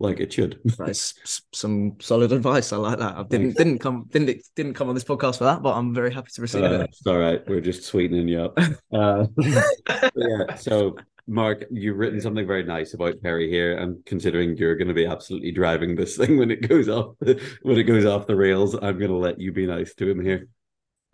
[0.00, 0.58] like it should.
[0.78, 2.72] That's some solid advice.
[2.72, 3.16] I like that.
[3.16, 3.56] I didn't Thanks.
[3.58, 6.42] didn't come didn't didn't come on this podcast for that, but I'm very happy to
[6.42, 6.80] receive Uh, it.
[6.90, 7.46] it's all right.
[7.48, 8.58] We're just sweetening you up.
[8.92, 9.26] Uh,
[10.16, 10.54] yeah.
[10.56, 14.94] So, Mark, you've written something very nice about Perry here, and considering you're going to
[14.94, 17.14] be absolutely driving this thing when it goes off
[17.62, 20.24] when it goes off the rails, I'm going to let you be nice to him
[20.24, 20.48] here.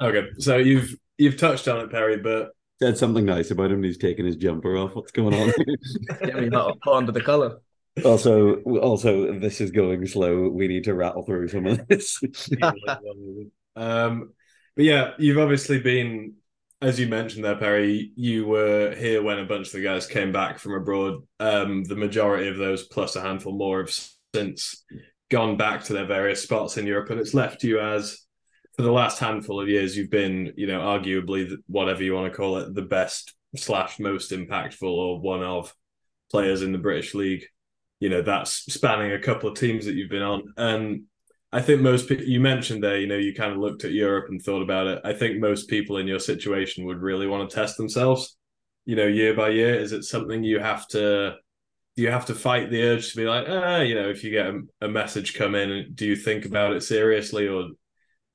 [0.00, 2.50] Okay, so you've you've touched on it, Perry, but
[2.82, 3.76] Said something nice about him.
[3.76, 4.94] and He's taking his jumper off.
[4.94, 5.52] What's going on?
[6.24, 7.60] Get me not under the collar.
[8.04, 10.48] Also, also, this is going slow.
[10.48, 12.20] We need to rattle through some of this.
[13.76, 14.32] um,
[14.76, 16.34] but yeah, you've obviously been,
[16.80, 18.12] as you mentioned there, Perry.
[18.16, 21.22] You were here when a bunch of the guys came back from abroad.
[21.38, 23.94] Um, the majority of those, plus a handful more, have
[24.34, 24.84] since
[25.30, 28.20] gone back to their various spots in Europe, and it's left you as,
[28.76, 32.36] for the last handful of years, you've been, you know, arguably whatever you want to
[32.36, 35.74] call it, the best slash most impactful or one of
[36.30, 37.44] players in the British League.
[38.00, 41.02] You know, that's spanning a couple of teams that you've been on, and
[41.52, 44.26] I think most people, you mentioned there, you know, you kind of looked at Europe
[44.28, 45.00] and thought about it.
[45.04, 48.36] I think most people in your situation would really want to test themselves,
[48.84, 49.74] you know, year by year.
[49.74, 51.34] Is it something you have to,
[51.96, 54.30] do you have to fight the urge to be like, ah, you know, if you
[54.30, 57.70] get a, a message come in, do you think about it seriously or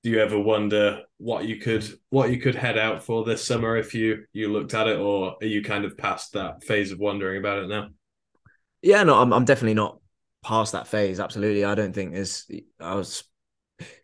[0.03, 3.77] do you ever wonder what you could, what you could head out for this summer
[3.77, 6.99] if you, you looked at it or are you kind of past that phase of
[6.99, 7.87] wondering about it now?
[8.85, 9.99] Yeah, no, I'm I'm definitely not
[10.43, 11.19] past that phase.
[11.19, 12.45] Absolutely, I don't think there's.
[12.79, 13.23] I was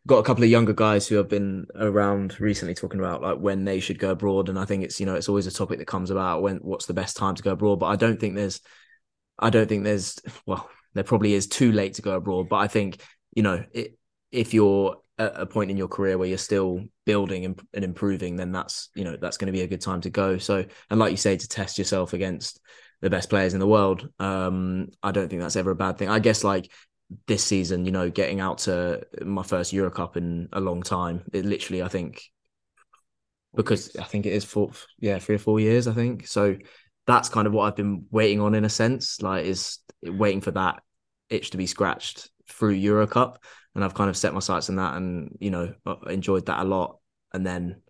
[0.08, 3.64] got a couple of younger guys who have been around recently talking about like when
[3.64, 5.86] they should go abroad, and I think it's you know it's always a topic that
[5.86, 7.76] comes about when what's the best time to go abroad.
[7.80, 8.60] But I don't think there's,
[9.38, 10.18] I don't think there's
[10.48, 12.50] well, there probably is too late to go abroad.
[12.50, 13.04] But I think
[13.36, 14.00] you know it,
[14.32, 18.36] if you're at a point in your career where you're still building and, and improving,
[18.36, 20.40] then that's you know that's going to be a good time to go.
[20.40, 22.60] So and like you say, to test yourself against
[23.02, 24.08] the best players in the world.
[24.20, 26.10] Um, I don't think that's ever a bad thing.
[26.10, 26.72] I guess like
[27.28, 31.24] this season, you know, getting out to my first Euro Cup in a long time.
[31.34, 32.24] It literally, I think,
[33.56, 36.28] because I think it is four, yeah, three or four years, I think.
[36.28, 36.58] So
[37.08, 40.52] that's kind of what I've been waiting on in a sense, like is waiting for
[40.52, 40.82] that
[41.30, 43.44] itch to be scratched through Euro Cup,
[43.76, 46.60] and I've kind of set my sights on that, and you know, uh, enjoyed that
[46.60, 47.00] a lot.
[47.34, 47.82] And then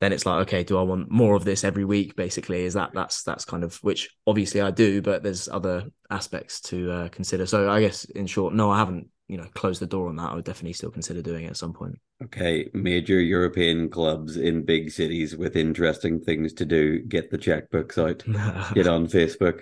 [0.00, 2.64] then it's like okay do i want more of this every week basically?
[2.64, 6.90] Is that that's that's kind of which obviously i do but there's other aspects to
[6.90, 7.46] uh, consider.
[7.46, 10.30] So i guess in short no i haven't you know closed the door on that.
[10.30, 11.98] I would definitely still consider doing it at some point.
[12.22, 12.70] Okay.
[12.74, 17.00] Major european clubs in big cities with interesting things to do.
[17.00, 19.60] Get the checkbooks out get on facebook.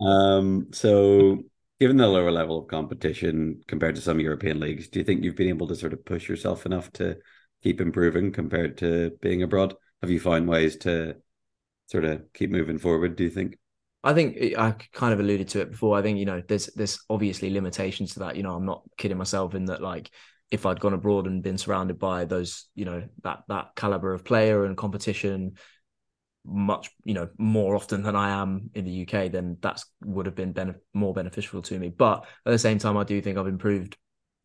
[0.00, 1.38] Um so
[1.80, 5.36] given the lower level of competition compared to some european leagues do you think you've
[5.36, 7.16] been able to sort of push yourself enough to
[7.62, 9.74] keep improving compared to being abroad?
[10.02, 11.16] Have you found ways to
[11.86, 13.16] sort of keep moving forward?
[13.16, 13.58] Do you think?
[14.04, 15.98] I think I kind of alluded to it before.
[15.98, 18.36] I think you know there's there's obviously limitations to that.
[18.36, 20.10] You know, I'm not kidding myself in that like
[20.50, 24.24] if I'd gone abroad and been surrounded by those you know that that caliber of
[24.24, 25.56] player and competition
[26.44, 30.34] much you know more often than I am in the UK, then that's would have
[30.34, 31.88] been more beneficial to me.
[31.90, 33.96] But at the same time, I do think I've improved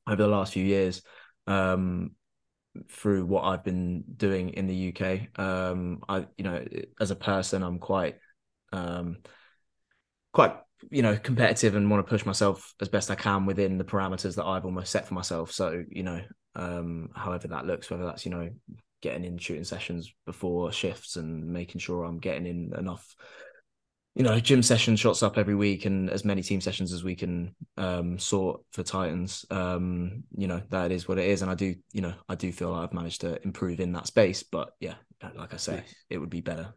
[0.08, 1.02] over the last few years.
[1.47, 2.12] Um,
[2.89, 5.39] through what I've been doing in the UK.
[5.39, 6.65] Um, I, you know,
[6.99, 8.15] as a person, I'm quite,
[8.71, 9.17] um,
[10.31, 10.55] quite,
[10.89, 14.36] you know, competitive and want to push myself as best I can within the parameters
[14.36, 15.51] that I've almost set for myself.
[15.51, 16.21] So, you know,
[16.55, 18.49] um, however that looks, whether that's, you know,
[19.01, 23.15] getting in shooting sessions before shifts and making sure I'm getting in enough
[24.15, 27.15] you know, gym session shots up every week and as many team sessions as we
[27.15, 29.45] can um, sort for Titans.
[29.49, 31.41] Um, you know, that is what it is.
[31.41, 34.06] And I do, you know, I do feel like I've managed to improve in that
[34.06, 34.43] space.
[34.43, 34.95] But yeah,
[35.36, 35.95] like I say, nice.
[36.12, 36.73] it would be better.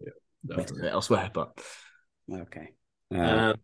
[0.00, 1.30] Yeah, elsewhere.
[1.32, 1.56] But
[2.32, 2.70] okay.
[3.14, 3.54] Uh, uh,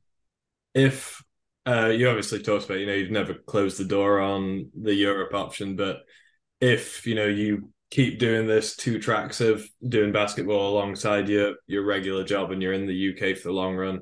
[0.73, 1.25] if
[1.67, 5.35] uh, you obviously talked about, you know, you've never closed the door on the Europe
[5.35, 6.03] option, but
[6.61, 11.85] if you know you keep doing this two tracks of doing basketball alongside your your
[11.85, 14.01] regular job and you're in the UK for the long run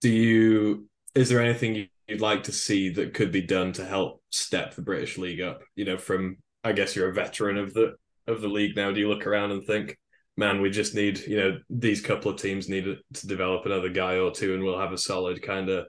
[0.00, 4.22] do you is there anything you'd like to see that could be done to help
[4.30, 7.94] step the British league up you know from I guess you're a veteran of the
[8.26, 9.98] of the league now do you look around and think
[10.36, 14.18] man we just need you know these couple of teams need to develop another guy
[14.18, 15.86] or two and we'll have a solid kind of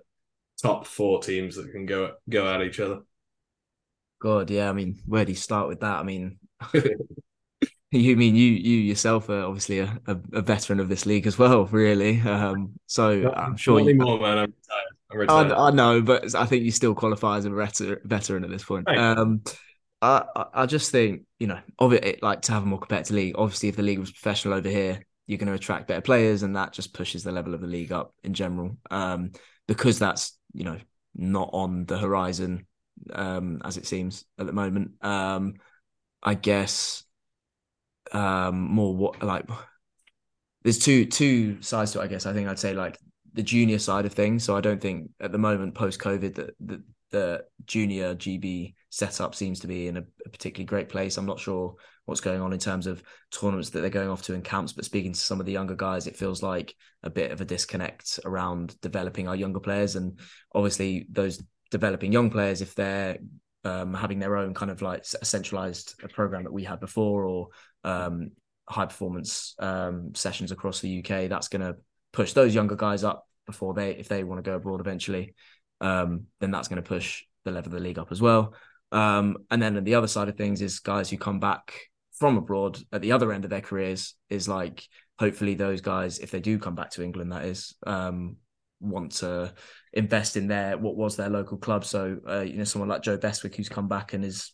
[0.61, 2.99] top four teams that can go go at each other
[4.19, 4.67] God, yeah.
[4.67, 5.99] I mean, where do you start with that?
[5.99, 6.39] I mean,
[7.91, 11.37] you mean you you yourself are obviously a, a, a, veteran of this league as
[11.37, 12.19] well, really.
[12.21, 14.37] Um, so not, I'm sure you, anymore, man.
[14.37, 14.87] I'm retired.
[15.11, 15.51] I'm retired.
[15.51, 18.63] I, I, know, but I think you still qualify as a veteran, veteran at this
[18.63, 18.85] point.
[18.87, 18.97] Right.
[18.97, 19.41] Um,
[20.01, 23.35] I I just think you know, of it like to have a more competitive league.
[23.37, 26.55] Obviously, if the league was professional over here, you're going to attract better players, and
[26.55, 28.77] that just pushes the level of the league up in general.
[28.91, 29.31] Um,
[29.67, 30.77] because that's you know
[31.15, 32.65] not on the horizon
[33.13, 34.91] um, as it seems at the moment.
[35.01, 35.55] Um,
[36.27, 37.05] I guess
[38.11, 39.45] um, more what like
[40.61, 42.03] there's two two sides to it.
[42.03, 42.97] I guess I think I'd say like
[43.31, 44.43] the junior side of things.
[44.43, 49.35] So I don't think at the moment post COVID that the, the junior GB setup
[49.35, 51.15] seems to be in a, a, particularly great place.
[51.15, 54.33] I'm not sure what's going on in terms of tournaments that they're going off to
[54.33, 57.31] in camps, but speaking to some of the younger guys, it feels like a bit
[57.31, 59.95] of a disconnect around developing our younger players.
[59.95, 60.19] And
[60.53, 63.17] obviously, those developing young players if they're
[63.63, 67.47] um, having their own kind of like a centralized program that we had before or
[67.83, 68.31] um,
[68.69, 71.29] high performance um, sessions across the UK.
[71.29, 71.75] That's going to
[72.13, 75.33] push those younger guys up before they, if they want to go abroad eventually,
[75.81, 78.53] um, then that's going to push the level of the league up as well.
[78.91, 81.73] Um, and then the other side of things is guys who come back
[82.17, 84.83] from abroad at the other end of their careers is like
[85.19, 88.37] hopefully those guys, if they do come back to England, that is, um,
[88.79, 89.53] want to
[89.93, 91.85] invest in their what was their local club.
[91.85, 94.51] So uh, you know, someone like Joe Bestwick who's come back and has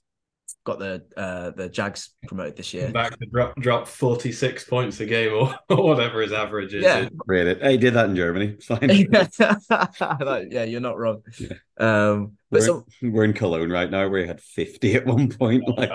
[0.66, 2.92] got the uh, the Jags promoted this year.
[2.92, 6.84] Back to drop drop forty six points a game or, or whatever his average is.
[6.84, 7.56] Yeah, really.
[7.72, 8.58] He did that in Germany.
[8.62, 8.90] Fine.
[10.52, 11.22] yeah, you're not wrong.
[11.40, 11.54] Yeah.
[11.78, 14.08] Um, but we're, so, we're in Cologne right now.
[14.08, 15.64] We had fifty at one point.
[15.68, 15.92] Like.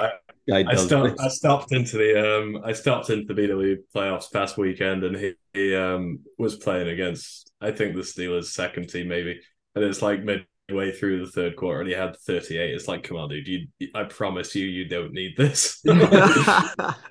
[0.53, 1.21] I, I stopped.
[1.21, 2.63] I stopped into the um.
[2.65, 7.53] I stopped into the BW playoffs past weekend, and he, he um was playing against
[7.61, 9.41] I think the Steelers' second team maybe,
[9.75, 12.75] and it's like midway through the third quarter, and he had 38.
[12.75, 15.83] It's like, come on, dude, you, I promise you, you don't need this.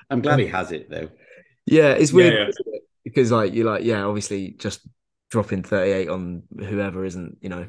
[0.10, 1.10] I'm glad he has it though.
[1.66, 2.80] Yeah, it's weird yeah, yeah.
[3.04, 4.88] because like you're like, yeah, obviously just
[5.30, 7.68] dropping 38 on whoever isn't, you know,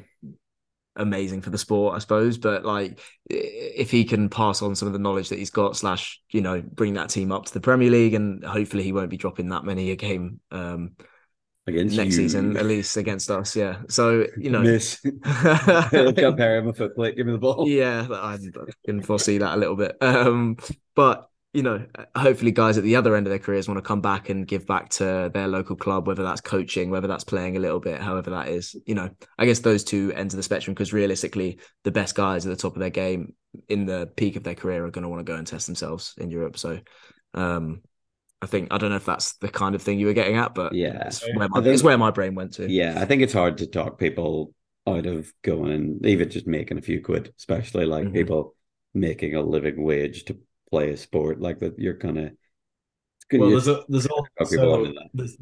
[0.99, 2.37] amazing for the sport, I suppose.
[2.37, 6.21] But like, if he can pass on some of the knowledge that he's got, slash,
[6.29, 9.17] you know, bring that team up to the Premier League, and hopefully he won't be
[9.17, 10.39] dropping that many a game.
[10.51, 10.91] Um,
[11.67, 12.23] against next you.
[12.23, 13.55] season, at least against us.
[13.55, 13.77] Yeah.
[13.87, 14.99] So you know, miss.
[15.23, 17.15] Compare him a foot plate.
[17.15, 17.67] Give me the ball.
[17.67, 18.37] yeah, I, I
[18.85, 19.95] can foresee that a little bit.
[20.01, 20.57] Um,
[20.95, 21.83] but you know,
[22.15, 24.67] hopefully, guys at the other end of their careers want to come back and give
[24.67, 28.29] back to their local club, whether that's coaching, whether that's playing a little bit, however
[28.31, 28.75] that is.
[28.85, 32.45] You know, I guess those two ends of the spectrum, because realistically, the best guys
[32.45, 33.33] at the top of their game
[33.67, 36.13] in the peak of their career are going to want to go and test themselves
[36.17, 36.57] in Europe.
[36.57, 36.79] So,
[37.33, 37.81] um,
[38.41, 40.53] I think I don't know if that's the kind of thing you were getting at,
[40.53, 41.07] but Yeah.
[41.07, 42.69] it's where my, think- it's where my brain went to.
[42.71, 44.53] Yeah, I think it's hard to talk people
[44.87, 48.13] out of going and even just making a few quid, especially like Mhm.
[48.13, 48.55] people
[48.93, 50.37] making a living wage to
[50.71, 51.77] play a sport like that.
[51.79, 52.31] You're kind of.
[53.31, 54.27] Well, you- there's a, there's also
[55.13, 55.37] there's,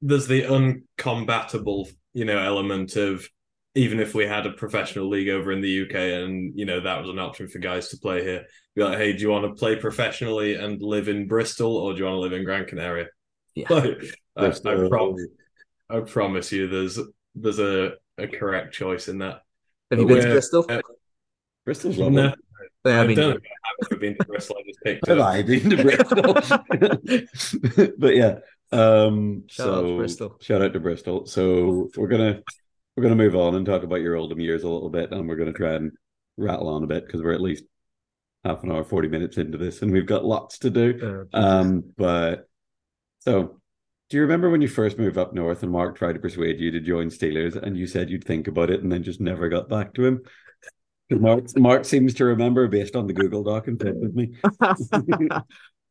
[0.00, 3.28] there's the uncombatable, you know, element of
[3.76, 7.00] even if we had a professional league over in the UK and you know that
[7.00, 8.44] was an option for guys to play here,
[8.74, 11.98] be like, hey, do you want to play professionally and live in Bristol or do
[12.00, 13.06] you want to live in Gran Canaria?
[13.54, 13.66] Yeah.
[13.70, 13.84] Like,
[14.36, 15.16] I, I, Bristol- prom-
[15.90, 16.98] I promise you, there's
[17.34, 19.42] there's a, a correct choice in that.
[19.90, 20.64] Have you been to Bristol?
[20.68, 20.80] uh,
[21.64, 22.22] Bristol's lovely.
[22.22, 22.34] No,
[22.84, 23.42] Yeah, I I mean, don't know if
[23.82, 24.56] I've ever been to Bristol.
[24.58, 25.22] I just picked Have it.
[25.22, 26.34] I been to Bristol?
[27.98, 28.38] but yeah.
[28.72, 30.38] Um Shout out to Bristol.
[30.40, 31.26] shout out to Bristol.
[31.26, 32.42] So we're gonna
[32.96, 35.36] we're gonna move on and talk about your Oldham years a little bit, and we're
[35.36, 35.92] gonna try and
[36.36, 37.64] rattle on a bit because we're at least
[38.44, 41.26] half an hour, forty minutes into this, and we've got lots to do.
[41.32, 42.48] Uh, Um, but
[43.20, 43.60] so
[44.08, 46.70] do you remember when you first moved up north and Mark tried to persuade you
[46.72, 49.68] to join Steelers and you said you'd think about it and then just never got
[49.68, 50.22] back to him?
[51.10, 54.32] 'Cause Mark, Mark seems to remember based on the Google Doc and sent with me.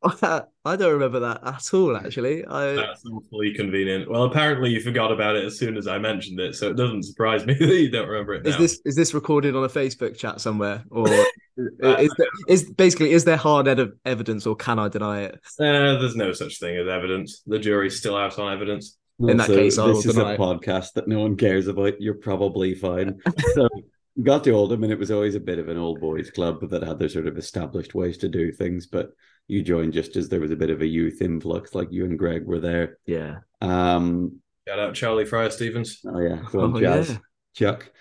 [0.02, 1.98] I don't remember that at all.
[1.98, 4.10] Actually, I That's awfully convenient.
[4.10, 7.04] Well, apparently you forgot about it as soon as I mentioned it, so it doesn't
[7.04, 8.62] surprise me that you don't remember it is now.
[8.62, 11.08] this is this recorded on a Facebook chat somewhere, or
[11.58, 15.36] is there, is basically is there hard ed- evidence, or can I deny it?
[15.60, 17.42] Uh, there's no such thing as evidence.
[17.46, 18.98] The jury's still out on evidence.
[19.20, 22.00] In that case, I will this is deny a podcast that no one cares about.
[22.00, 23.20] You're probably fine.
[23.54, 23.84] so we
[24.24, 26.84] got to Oldham, and it was always a bit of an old boys club that
[26.84, 28.88] had their sort of established ways to do things.
[28.88, 29.12] But
[29.48, 32.18] you joined just as there was a bit of a youth influx, like you and
[32.20, 32.98] Greg were there.
[33.06, 33.38] Yeah.
[33.62, 36.00] Um, Shout out Charlie Fryer Stevens.
[36.06, 37.10] oh yeah, go on, Oh, Jazz.
[37.10, 37.18] yeah.
[37.56, 37.92] Chuck.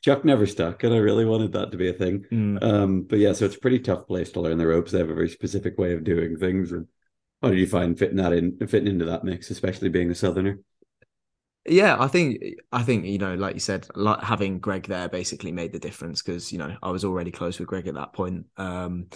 [0.00, 2.24] Chuck never stuck, and I really wanted that to be a thing.
[2.30, 2.62] Mm.
[2.62, 4.92] Um, but yeah, so it's a pretty tough place to learn the ropes.
[4.92, 6.70] They have a very specific way of doing things.
[6.70, 6.86] And
[7.42, 10.60] how did you find fitting that in, fitting into that mix, especially being a southerner?
[11.68, 15.52] Yeah, I think I think you know, like you said, like having Greg there basically
[15.52, 18.46] made the difference because you know I was already close with Greg at that point,
[18.56, 19.06] um,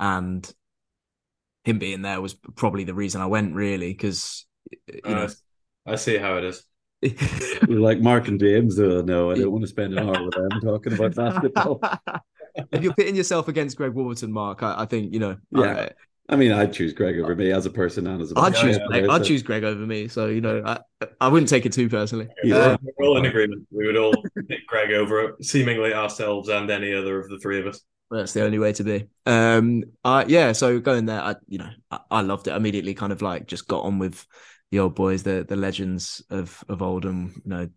[0.00, 0.50] and
[1.64, 4.46] him being there was probably the reason I went really because
[5.04, 5.28] you know Uh,
[5.86, 6.64] I see how it is.
[7.02, 8.78] You're like Mark and James.
[8.78, 11.80] Oh no, I don't want to spend an hour with them talking about basketball.
[12.72, 15.36] if you're pitting yourself against Greg Warburton, Mark, I, I think you know.
[15.50, 15.74] Yeah.
[15.74, 15.90] I
[16.36, 18.38] mean, I'd choose Greg over me as a person and as a.
[18.38, 18.86] I'd choose yeah.
[18.86, 19.04] Greg.
[19.04, 20.08] player, I'd choose Greg over me.
[20.08, 20.78] So you know, I
[21.20, 22.28] I wouldn't take it too personally.
[22.44, 22.76] Yeah.
[22.82, 23.66] We're, we're all in agreement.
[23.70, 24.12] We would all
[24.48, 27.80] pick Greg over seemingly ourselves and any other of the three of us.
[28.10, 29.06] That's the only way to be.
[29.24, 30.52] Um, I yeah.
[30.52, 32.92] So going there, I you know, I, I loved it immediately.
[32.92, 34.26] Kind of like just got on with
[34.70, 37.40] the old boys, the the legends of of Oldham.
[37.44, 37.68] You know,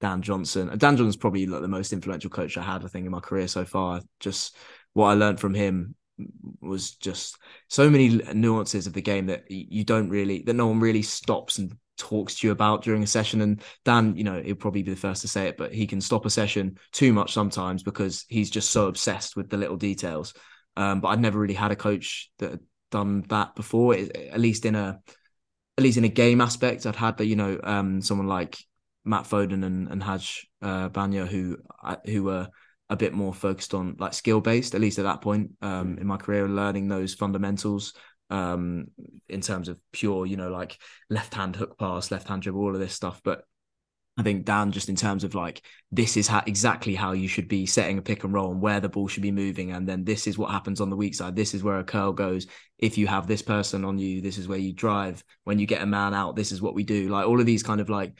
[0.00, 0.68] Dan Johnson.
[0.68, 3.46] Dan Johnson's probably like the most influential coach I had, I think, in my career
[3.46, 4.00] so far.
[4.20, 4.56] Just
[4.94, 5.94] what I learned from him
[6.60, 7.36] was just
[7.68, 11.58] so many nuances of the game that you don't really, that no one really stops
[11.58, 13.40] and talks to you about during a session.
[13.40, 16.00] And Dan, you know, he'll probably be the first to say it, but he can
[16.00, 20.34] stop a session too much sometimes because he's just so obsessed with the little details.
[20.76, 24.64] Um, but I'd never really had a coach that had done that before, at least
[24.64, 25.00] in a,
[25.76, 26.86] at least in a game aspect.
[26.86, 28.58] I'd had the, you know, um, someone like
[29.04, 32.48] Matt Foden and, and Haj uh, Bhania who uh, who were
[32.90, 36.06] a bit more focused on like skill based, at least at that point um, in
[36.06, 37.94] my career, learning those fundamentals
[38.30, 38.88] um,
[39.28, 40.76] in terms of pure, you know, like
[41.08, 43.20] left hand hook pass, left hand dribble, all of this stuff.
[43.24, 43.44] But
[44.18, 47.48] I think Dan, just in terms of like, this is how exactly how you should
[47.48, 49.70] be setting a pick and roll and where the ball should be moving.
[49.70, 51.36] And then this is what happens on the weak side.
[51.36, 52.48] This is where a curl goes.
[52.76, 55.22] If you have this person on you, this is where you drive.
[55.44, 57.08] When you get a man out, this is what we do.
[57.08, 58.14] Like all of these kind of like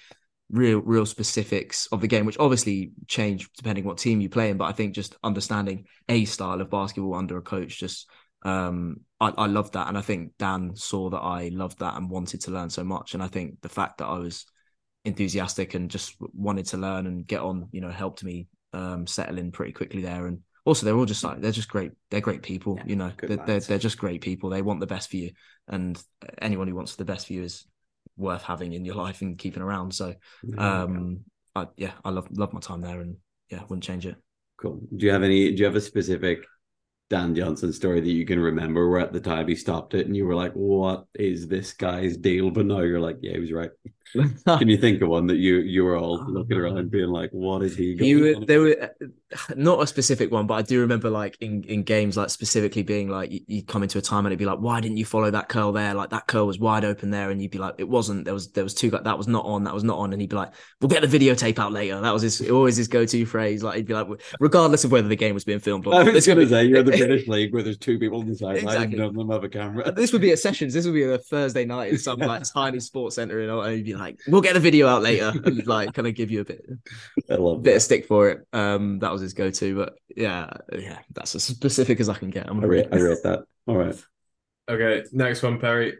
[0.51, 4.57] real, real specifics of the game, which obviously change depending what team you play in.
[4.57, 8.09] But I think just understanding a style of basketball under a coach just
[8.43, 9.89] um I, I loved that.
[9.89, 13.15] And I think Dan saw that I loved that and wanted to learn so much.
[13.15, 14.47] And I think the fact that I was
[15.05, 19.39] enthusiastic and just wanted to learn and get on you know helped me um settle
[19.39, 20.27] in pretty quickly there.
[20.27, 23.13] And also they're all just like they're just great they're great people Yeah, you know
[23.21, 24.51] they're, they're, they're just great people.
[24.51, 25.33] They want the best for you.
[25.69, 26.03] And
[26.41, 27.67] anyone who wants the best for you is
[28.17, 30.15] worth having in your life and keeping around so
[30.59, 31.21] um
[31.55, 33.17] I, yeah I love love my time there and
[33.51, 34.17] yeah wouldn't change it
[34.61, 34.81] Cool.
[34.95, 35.51] Do you have any?
[35.53, 36.45] Do you have a specific
[37.09, 40.15] Dan Johnson story that you can remember where at the time he stopped it and
[40.15, 43.53] you were like, "What is this guy's deal?" But now you're like, "Yeah, he was
[43.53, 43.71] right."
[44.59, 47.63] Can you think of one that you you were all looking around being like, what
[47.63, 47.97] is he?
[48.05, 48.95] You on there were
[49.57, 53.09] not a specific one, but I do remember like in, in games like specifically being
[53.09, 55.31] like you, you come into a time and it'd be like, why didn't you follow
[55.31, 55.95] that curl there?
[55.95, 58.25] Like that curl was wide open there, and you'd be like, it wasn't.
[58.25, 60.31] There was there was two that was not on, that was not on, and he'd
[60.31, 62.01] be like, we'll get the videotape out later.
[62.01, 63.63] That was his always his go to phrase.
[63.63, 64.09] Like he'd be like,
[64.41, 66.51] regardless of whether the game was being filmed or I was going would to be-
[66.55, 68.85] say you're the British League where there's two people on the sideline Exactly.
[68.99, 69.93] and none of them a camera.
[69.93, 70.75] This would be at sessions.
[70.75, 73.95] This would be a Thursday night in some like tiny sports center, and I'd be
[73.95, 76.65] like, "We'll get the video out later." And like, kind of give you a bit,
[77.31, 77.77] I love bit that.
[77.77, 78.47] of stick for it.
[78.53, 82.49] Um, that was his go-to, but yeah, yeah, that's as specific as I can get.
[82.49, 83.01] I'm I rate, afraid.
[83.01, 83.45] I rate that.
[83.67, 84.05] All right.
[84.69, 85.99] Okay, next one, Perry.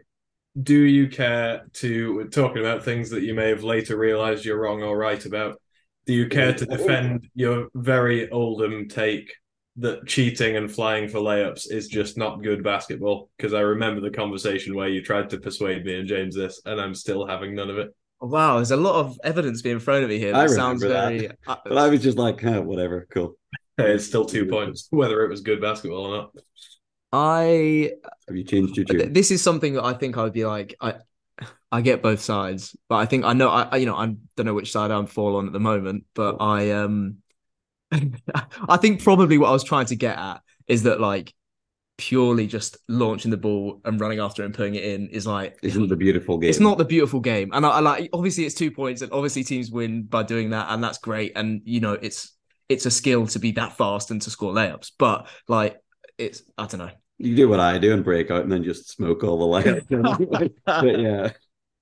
[0.61, 4.59] Do you care to, we're talking about things that you may have later realized you're
[4.59, 5.61] wrong or right about,
[6.05, 9.33] do you care to defend your very Oldham take
[9.77, 13.29] that cheating and flying for layups is just not good basketball?
[13.37, 16.81] Because I remember the conversation where you tried to persuade me and James this, and
[16.81, 17.95] I'm still having none of it.
[18.21, 20.33] Wow, there's a lot of evidence being thrown at me here.
[20.35, 21.17] I That sounds remember that.
[21.17, 21.31] very.
[21.47, 23.35] uh, But I was just like, huh, whatever, cool.
[23.77, 26.31] Hey, it's still two points, whether it was good basketball or not.
[27.11, 27.93] I
[28.27, 29.11] Have you changed your tune?
[29.13, 30.95] this is something that I think I would be like I
[31.71, 34.45] I get both sides, but I think I know I I- you know I don't
[34.45, 37.17] know which side I'm fall on at the moment, but I um
[37.91, 41.33] I think probably what I was trying to get at is that like
[42.01, 45.57] purely just launching the ball and running after it and putting it in is like
[45.61, 46.49] Isn't the beautiful game?
[46.49, 49.43] it's not the beautiful game, and I, I like obviously it's two points, and obviously
[49.43, 52.33] teams win by doing that, and that's great, and you know it's
[52.69, 55.77] it's a skill to be that fast and to score layups, but like
[56.17, 56.91] it's I don't know.
[57.19, 59.45] You do what I do and break out and then just smoke all the
[59.89, 60.51] layups.
[60.65, 61.31] but yeah.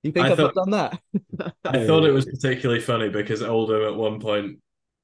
[0.02, 1.52] You think I I've thought- not done that?
[1.64, 4.58] I thought it was particularly funny because Oldham at one point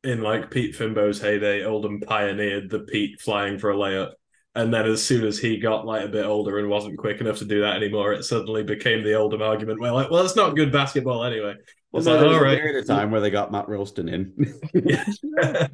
[0.05, 4.13] in like Pete Fimbo's heyday, Oldham pioneered the Pete flying for a layup.
[4.57, 7.39] And then as soon as he got like a bit older and wasn't quick enough
[7.39, 10.57] to do that anymore, it suddenly became the Oldham argument where like, well, it's not
[10.57, 11.55] good basketball anyway.
[11.93, 13.69] Well, It's no, like, there was all a period of time where they got Matt
[13.69, 14.33] Ralston in.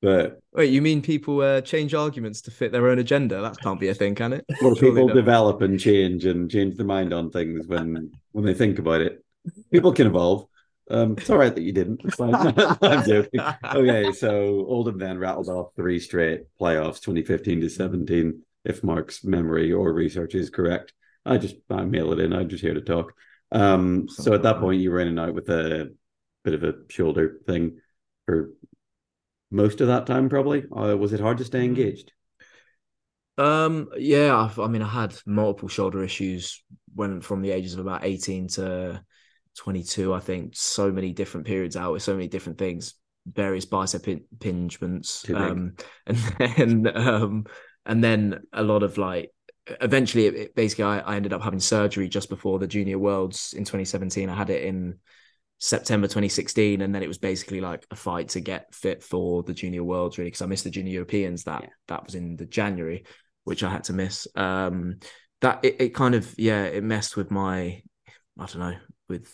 [0.00, 3.40] But Wait, you mean people uh, change arguments to fit their own agenda?
[3.40, 4.44] That can't be a thing, can it?
[4.62, 5.14] well, people not.
[5.14, 9.24] develop and change and change their mind on things when when they think about it.
[9.72, 10.46] People can evolve.
[10.90, 12.02] Um, it's all right that you didn't.
[12.82, 13.40] I'm joking.
[13.64, 19.72] Okay, so Oldham then rattled off three straight playoffs, 2015 to 17, if Mark's memory
[19.72, 20.92] or research is correct.
[21.24, 22.32] I just I mail it in.
[22.32, 23.12] I'm just here to talk.
[23.52, 25.92] Um, so at that point, you were in and out with a
[26.44, 27.80] bit of a shoulder thing
[28.26, 28.50] for
[29.50, 30.64] most of that time, probably.
[30.64, 32.12] Uh, was it hard to stay engaged?
[33.36, 36.62] Um, yeah, I've, I mean, I had multiple shoulder issues
[36.94, 39.02] when from the ages of about 18 to
[39.58, 40.56] 22, I think.
[40.56, 42.94] So many different periods out with so many different things,
[43.26, 45.28] various bicep in- impingements.
[45.34, 45.74] Um,
[46.06, 47.44] and then, um,
[47.84, 49.30] and then a lot of like,
[49.80, 53.52] eventually, it, it- basically, I, I ended up having surgery just before the Junior Worlds
[53.56, 54.30] in 2017.
[54.30, 54.98] I had it in
[55.58, 59.52] September 2016, and then it was basically like a fight to get fit for the
[59.54, 61.44] Junior Worlds, really, because I missed the Junior Europeans.
[61.44, 61.68] That Yeah.
[61.88, 63.04] that was in the January,
[63.42, 64.28] which I had to miss.
[64.36, 65.00] Um,
[65.40, 67.82] that it, it kind of yeah, it messed with my,
[68.38, 68.76] I don't know,
[69.08, 69.28] with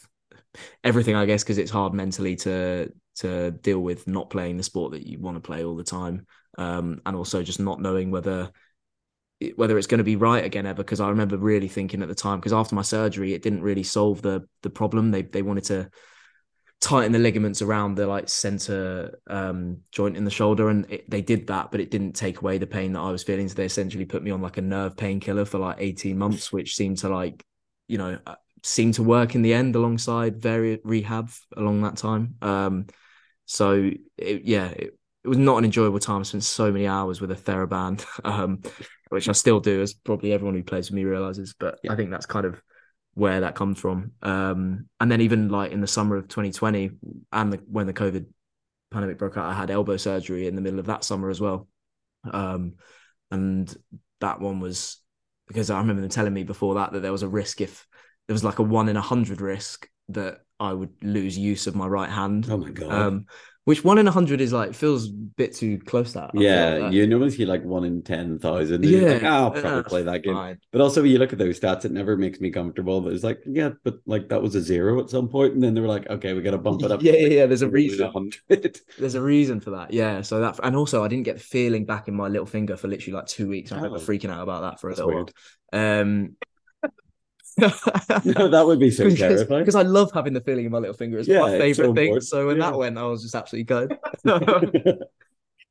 [0.83, 4.93] everything, I guess, because it's hard mentally to to deal with not playing the sport
[4.93, 6.27] that you want to play all the time,
[6.59, 8.51] um, and also just not knowing whether
[9.57, 12.15] whether it's going to be right again ever because I remember really thinking at the
[12.15, 15.11] time because after my surgery it didn't really solve the the problem.
[15.11, 15.91] They they wanted to
[16.81, 21.23] tighten the ligaments around the like center um joint in the shoulder and it, they
[21.23, 23.49] did that but it didn't take away the pain that I was feeling.
[23.49, 26.77] So they essentially put me on like a nerve painkiller for like 18 months which
[26.77, 27.45] seemed to like
[27.89, 28.19] you know
[28.65, 32.87] uh, seem to work in the end alongside various rehab along that time um
[33.47, 36.21] so it, yeah it, it was not an enjoyable time.
[36.21, 38.61] I spent so many hours with a TheraBand, um,
[39.09, 41.55] which I still do, as probably everyone who plays with me realizes.
[41.59, 41.93] But Yeah.
[41.93, 42.63] I think that's kind of
[43.15, 44.13] where that comes from.
[44.23, 46.91] Um, and then even like in the summer of 2020,
[47.33, 48.27] and the, when the COVID
[48.91, 51.67] pandemic broke out, I had elbow surgery in the middle of that summer as well.
[52.31, 52.75] Um,
[53.31, 53.75] and
[54.21, 54.99] that one was
[55.49, 57.87] because I remember them telling me before that that there was a risk if
[58.29, 61.75] there was like a one in a hundred risk that I would lose use of
[61.75, 62.47] my right hand.
[62.51, 62.93] Oh my god.
[62.93, 63.27] Um,
[63.65, 66.13] which one in a hundred is like feels a bit too close.
[66.13, 66.93] to That I yeah, like.
[66.93, 68.85] you normally see like one in ten thousand.
[68.85, 70.35] Yeah, like, "Oh, I'll probably uh, play that game.
[70.35, 70.59] fine.
[70.71, 73.01] But also, when you look at those stats, it never makes me comfortable.
[73.01, 75.73] But it's like, yeah, but like that was a zero at some point, and then
[75.73, 77.03] they were like, okay, we got to bump it up.
[77.03, 77.47] Yeah, yeah, yeah.
[77.47, 78.05] There's a reason.
[78.05, 78.81] 100.
[78.99, 79.95] There's a reason for that.
[79.95, 80.21] Yeah.
[80.21, 82.89] So that, and also I didn't get the feeling back in my little finger for
[82.89, 83.73] literally like two weeks.
[83.73, 84.01] I remember Oh.
[84.01, 85.33] freaking out about that for a That's little weird.
[85.73, 86.01] while.
[86.03, 86.37] Um,
[87.59, 87.69] no,
[88.49, 89.65] that would be so because, terrifying.
[89.65, 91.19] because I love having the feeling in my little finger.
[91.19, 92.21] It's Yeah, my it's so favorite thing.
[92.21, 92.23] important.
[92.23, 92.61] So when Yeah.
[92.61, 93.95] that went, I was just absolutely gutted.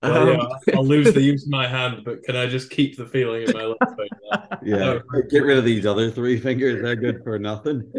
[0.05, 2.97] Well, yeah, Um, I'll lose the use of my hand, but can I just keep
[2.97, 4.59] the feeling in my left finger?
[4.61, 6.81] Yeah, get rid of these other three fingers.
[6.81, 7.91] They're good for nothing.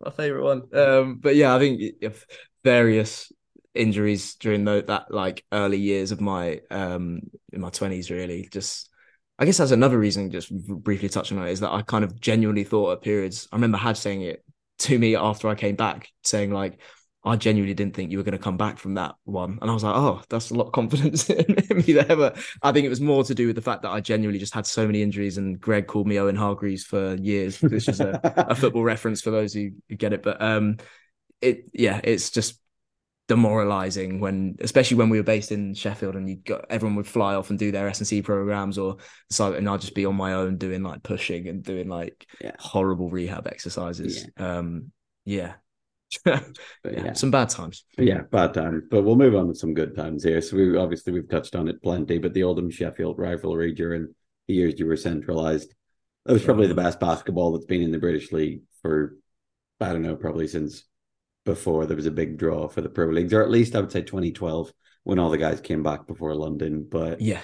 [0.00, 0.62] my favorite one.
[0.74, 2.26] Um, but yeah, I think if
[2.64, 3.32] various
[3.74, 7.20] injuries during the, that like early years of my um
[7.52, 8.90] in my twenties, really, just
[9.38, 10.30] I guess that's another reason.
[10.30, 13.48] Just briefly touching on it is that I kind of genuinely thought at periods.
[13.52, 14.44] I remember Had saying it
[14.80, 16.80] to me after I came back, saying like.
[17.24, 19.58] I genuinely didn't think you were going to come back from that one.
[19.60, 22.16] And I was like, oh, that's a lot of confidence in me there.
[22.16, 24.54] But I think it was more to do with the fact that I genuinely just
[24.54, 25.36] had so many injuries.
[25.36, 29.30] And Greg called me Owen Hargreaves for years, which is a, a football reference for
[29.30, 30.22] those who, who get it.
[30.22, 30.76] But um,
[31.42, 32.60] it, yeah, it's just
[33.28, 37.34] demoralizing when, especially when we were based in Sheffield and you got everyone would fly
[37.34, 38.96] off and do their S and C programs or
[39.30, 42.52] so, and I'd just be on my own doing like pushing and doing like Yeah.
[42.58, 44.26] horrible rehab exercises.
[44.36, 44.90] Um,
[45.24, 45.54] yeah.
[46.24, 46.40] Yeah,
[46.90, 47.12] yeah.
[47.12, 47.84] some bad times.
[47.98, 48.84] Yeah, bad times.
[48.90, 50.40] But we'll move on to some good times here.
[50.40, 54.14] So we obviously we've touched on it plenty, but the Oldham Sheffield rivalry during
[54.46, 55.74] the years you were centralized.
[56.24, 59.16] That was probably the best basketball that's been in the British League for
[59.80, 60.84] I don't know, probably since
[61.48, 63.90] before there was a big draw for the Pro Leagues, or at least I would
[63.90, 64.72] say 2012
[65.04, 66.86] when all the guys came back before London.
[66.88, 67.40] But Yeah.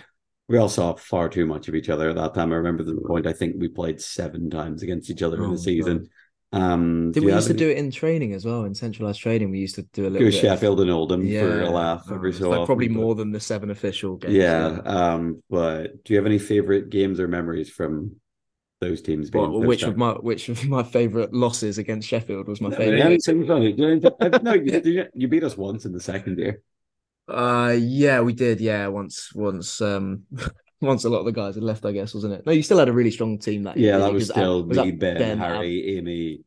[0.49, 2.53] we all saw far too much of each other at that time.
[2.53, 5.53] I remember the point I think we played seven times against each other in Oh,
[5.53, 6.09] the season.
[6.53, 9.51] Um, Did we used to do it in training as well in centralized training?
[9.51, 11.69] We used to do a little go bit of- Sheffield and Oldham for Yeah.
[11.69, 12.67] a laugh Oh, every it's so like often.
[12.67, 14.35] probably but- more than the seven official games.
[14.35, 14.79] Yeah.
[14.85, 18.17] Um, but do you have any favorite games or memories from
[18.85, 22.61] those teams being Well, which of my which of my favorite losses against Sheffield was
[22.61, 22.99] my No, favorite?
[22.99, 23.73] yeah, it's so funny.
[23.73, 26.61] Do you- No, you, you- beat us once in the second year.
[27.27, 28.61] Uh, yeah, we did.
[28.61, 30.25] Yeah, once, once, um,
[30.81, 32.45] once a lot of the guys had left, I guess, wasn't it?
[32.47, 33.93] No, you still had a really strong team that year.
[33.93, 36.41] Yeah, that was still Ab- me, that Ben, Ben, Harry, Amy.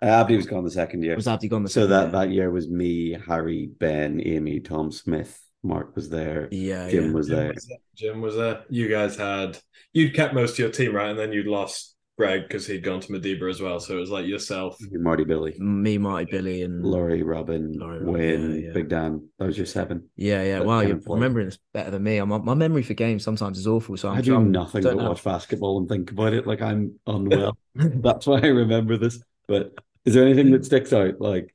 [0.00, 1.14] Uh, Abdi was gone the second year.
[1.16, 2.10] Was Abdi gone the so second that year?
[2.12, 7.12] that year was me, Harry, Ben, Amy, Tom Smith, Mark was there, Yeah, Jim yeah.
[7.12, 7.52] was Jim there.
[7.54, 7.78] was there.
[7.94, 8.64] Jim was there.
[8.68, 9.58] You guys had
[9.92, 13.00] you'd kept most of your team right, and then you'd lost Greg because he'd gone
[13.00, 13.78] to Madiba as well.
[13.80, 14.76] So it was like yourself.
[14.90, 18.72] Marty, Billy, Me, Marty, Billy, and Laurie, Robin, Laurie, Wayne, yeah, yeah.
[18.72, 19.28] Big Dan.
[19.38, 20.08] That was your seven.
[20.16, 20.58] yeah, yeah.
[20.58, 21.14] That Wow, you're of play.
[21.14, 22.20] remembering this better than me.
[22.22, 23.96] My, my memory for games sometimes is awful.
[23.96, 26.46] So I'm, I do I'm- nothing don't but have- watch basketball and think about it.
[26.46, 27.56] Like I'm unwell.
[27.74, 29.20] That's why I remember this.
[29.48, 29.72] But
[30.04, 31.20] is there anything that sticks out?
[31.20, 31.54] Like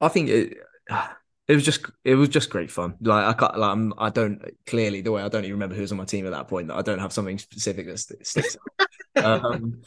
[0.00, 0.58] I think it
[1.48, 2.94] it was just it was just great fun.
[3.00, 5.80] Like I can't like I'm, I don't clearly the way I don't even remember who
[5.80, 6.68] was on my team at that point.
[6.68, 8.56] That I don't have something specific that st- sticks
[9.16, 9.80] um,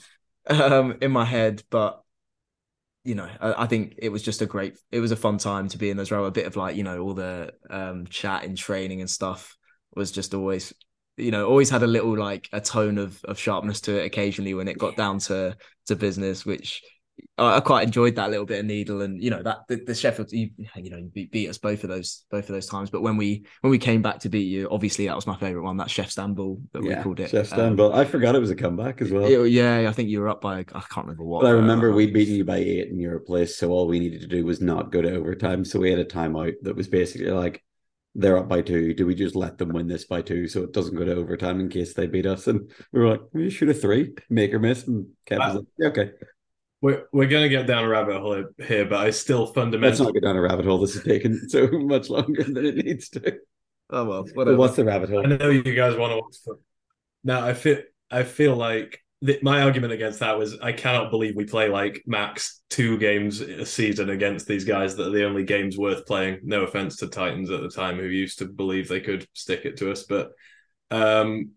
[0.47, 2.01] um, in my head, but
[3.03, 4.78] you know I, I think it was just a great.
[4.91, 6.26] It was a fun time to be in well.
[6.26, 9.55] A bit of like you know all the um, chat and training and stuff
[9.95, 10.74] was just always
[11.18, 14.55] you know always had a little like a tone of of sharpness to it occasionally
[14.55, 15.55] when it got down to
[15.86, 16.82] to business, which
[17.38, 19.95] I I quite enjoyed that little bit of needle, and you know that the, the
[19.95, 22.89] Sheffield, you, you know, you beat, beat us both of those both of those times.
[22.89, 25.64] But when we when we came back to beat you, obviously that was my favorite
[25.64, 27.30] one, that Chef Istanbul that yeah, we called it.
[27.30, 29.26] Chef Um, I forgot it was a comeback as well.
[29.26, 31.41] it- yeah, I think you were up by I can't remember what.
[31.41, 33.99] But I uh, remember we'd beaten you by eight in your place, so all we
[33.99, 35.66] needed to do was not go to overtime.
[35.66, 37.64] So we had a timeout that was basically like
[38.14, 38.93] they're up by two.
[38.93, 41.59] Do we just let them win this by two so it doesn't go to overtime
[41.59, 42.47] in case they beat us?
[42.47, 45.66] And we were like, we shoot a three, make or miss, and Kev was like,
[45.78, 46.12] "Yeah, okay.
[46.82, 49.89] We're we're gonna get down a rabbit hole here, but I still fundamentally.
[49.89, 50.79] Let's fundamentally not get down a rabbit hole.
[50.79, 53.38] This is taking so much longer than it needs to.
[53.91, 54.57] Oh well, But whatever.
[54.57, 55.25] what's the rabbit hole?
[55.25, 56.59] I know you guys want to watch foot.
[57.23, 61.36] Now I feel I feel like the, my argument against that was I cannot believe
[61.36, 65.43] we play like max two games a season against these guys that are the only
[65.43, 66.39] games worth playing.
[66.43, 69.77] No offense to Titans at the time who used to believe they could stick it
[69.77, 70.32] to us, but
[70.89, 71.51] um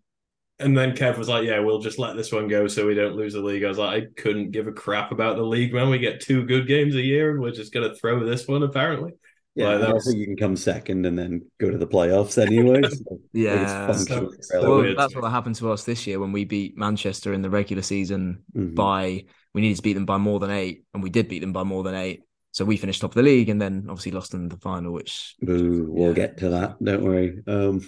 [0.61, 3.17] and then Kev was like, "Yeah, we'll just let this one go so we don't
[3.17, 5.89] lose the league." I was like, "I couldn't give a crap about the league, man.
[5.91, 9.13] We get two good games a year, and we're just gonna throw this one." Apparently,
[9.57, 11.87] Yeah, Like, and that also was- you can come second and then go to the
[11.87, 12.83] playoffs anyway.
[12.91, 13.93] so Yeah.
[13.93, 14.99] So- Well, weird.
[14.99, 18.43] that's what happened to us this year when we beat Manchester in the regular season
[18.57, 18.75] Mhm.
[18.75, 19.25] by
[19.55, 21.63] we needed to beat them by more than eight, and we did beat them by
[21.63, 22.23] more than eight.
[22.51, 25.37] So we finished top of the league, and then obviously lost in the final, which
[25.41, 26.15] Boo, we'll Yeah.
[26.15, 26.83] get to that.
[26.83, 27.39] Don't worry.
[27.47, 27.81] Um,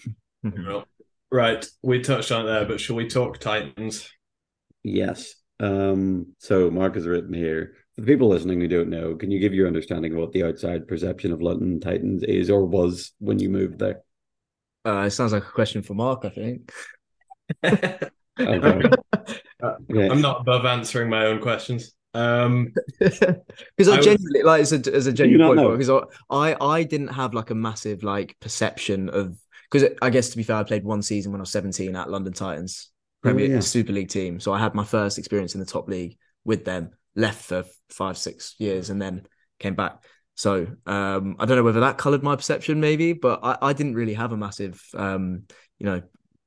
[0.44, 0.86] Well,
[1.30, 4.10] right, we touched on it there, but shall we talk Titans?
[4.82, 5.34] Yes.
[5.58, 7.74] Um, so Mark has written here.
[7.94, 10.44] For the people listening who don't know, can you give your understanding of what the
[10.44, 14.02] outside perception of London Titans is or was when you moved there?
[14.84, 16.72] uh, it sounds like a question for Mark, I think.
[18.38, 18.90] Okay.
[19.62, 20.08] Okay.
[20.10, 21.94] I'm not above answering my own questions.
[22.12, 23.22] Um, because
[23.88, 25.76] I I was- genuinely like as a as a genuine point know?
[25.76, 29.38] because I I didn't have like a massive like perception of
[29.70, 32.10] because I guess to be fair I played one season when I was 17 at
[32.10, 32.90] London Titans
[33.22, 33.60] Premier Oh, yeah.
[33.60, 36.90] Super League team so I had my first experience in the top league with them
[37.14, 39.26] left for five six years and then
[39.58, 40.04] came back
[40.36, 43.94] So um, I don't know whether that coloured my perception, maybe, but I, I didn't
[43.94, 45.44] really have a massive, um,
[45.78, 46.02] you know,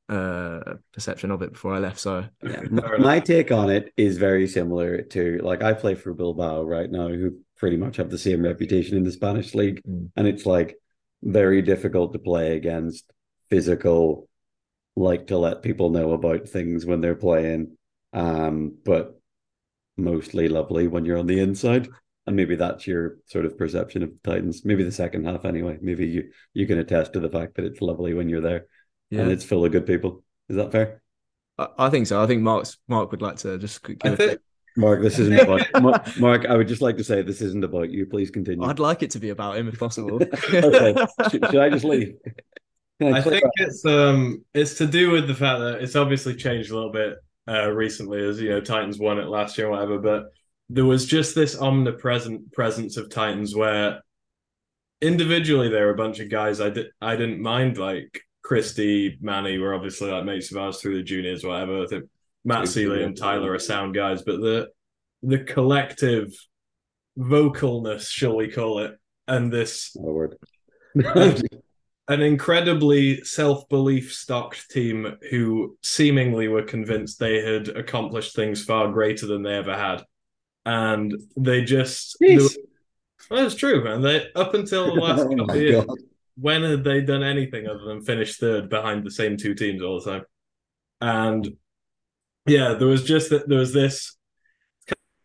[0.10, 2.00] uh, perception of it before I left.
[2.00, 2.62] So yeah.
[3.00, 7.08] my take on it is very similar to like I play for Bilbao right now,
[7.10, 10.10] who pretty much have the same reputation in the Spanish league, mm.
[10.16, 10.76] and it's like
[11.22, 13.12] very difficult to play against
[13.50, 14.28] physical,
[14.96, 17.78] like to let people know about things when they're playing,
[18.14, 19.20] um, but
[19.98, 21.90] mostly lovely when you're on the inside.
[22.28, 24.64] And maybe that's your sort of perception of the Titans.
[24.64, 25.80] Maybe the second half, anyway.
[25.82, 28.68] Maybe you you can attest to the fact that it's lovely when you're there,
[29.10, 29.22] yeah.
[29.22, 30.24] and it's full of good people.
[30.48, 31.02] Is that fair?
[31.58, 32.22] I, I think so.
[32.22, 34.40] I think Mark's Mark would like to just give I think,
[34.78, 36.46] Mark, this isn't about Mark, Mark.
[36.46, 38.06] I would just like to say this isn't about you.
[38.06, 38.66] Please continue.
[38.66, 40.22] I'd like it to be about him if possible.
[40.54, 40.96] okay,
[41.30, 42.16] should, should, I just leave?
[43.02, 46.72] I, I think it's um it's to do with the fact that it's obviously changed
[46.72, 47.18] a little bit
[47.48, 50.00] uh, recently, as you know, Titans won it last year, or whatever.
[50.00, 50.26] But
[50.70, 54.02] there was just this omnipresent presence of Titans where
[55.02, 59.58] individually there were a bunch of guys I did I didn't mind like Christie, Manny
[59.58, 61.84] were obviously like mates of ours through the juniors, whatever.
[61.84, 62.06] I think
[62.50, 64.70] Matt Sealy and Tyler are sound guys, but the
[65.22, 66.34] the collective
[67.16, 68.98] vocalness, shall we call it,
[69.28, 70.36] and this word.
[70.96, 79.28] an incredibly self-belief stocked team who seemingly were convinced they had accomplished things far greater
[79.28, 80.02] than they ever had.
[80.66, 82.58] And they just That's
[83.30, 84.02] well, true, man.
[84.02, 85.98] They up until the last oh couple years, God.
[86.36, 90.02] when had they done anything other than finish third behind the same two teams all
[90.02, 90.24] the time?
[91.00, 91.56] And
[92.50, 94.18] yeah, there was just that there was this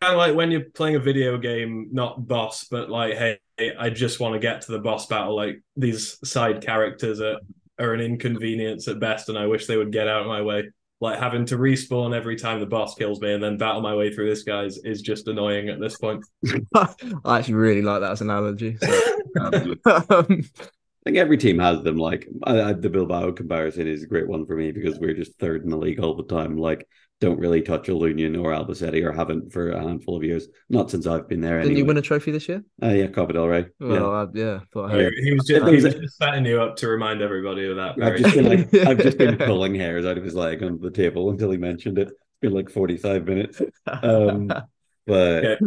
[0.04, 3.38] kind of like when you're playing a video game, not boss, but like, hey,
[3.78, 5.34] I just want to get to the boss battle.
[5.34, 7.38] Like these side characters are
[7.78, 10.70] are an inconvenience at best, and I wish they would get out of my way.
[11.00, 14.14] Like having to respawn every time the boss kills me and then battle my way
[14.14, 16.24] through this guy's is just annoying at this point.
[16.74, 18.78] I actually really like that as an analogy.
[18.80, 21.96] So, um, I think every team has them.
[21.96, 25.38] Like I, I, the Bilbao comparison is a great one for me because we're just
[25.38, 26.56] third in the league all the time.
[26.56, 26.88] Like
[27.24, 30.48] don't really touch Ilunion or Albacete or haven't for a handful of years.
[30.68, 31.58] Not since I've been there.
[31.58, 31.78] Didn't anyway.
[31.78, 32.64] you win a trophy this year?
[32.82, 33.66] Uh, yeah, Copa del Rey.
[33.80, 34.96] Well, yeah, uh, yeah.
[34.96, 35.10] yeah.
[35.22, 38.02] He was just, he was just setting you up to remind everybody of that.
[38.02, 40.94] I've just, been like, I've just been pulling hairs out of his leg under the
[40.94, 42.08] table until he mentioned it.
[42.08, 43.62] It's been like forty five minutes.
[43.86, 44.48] Um,
[45.06, 45.58] but okay.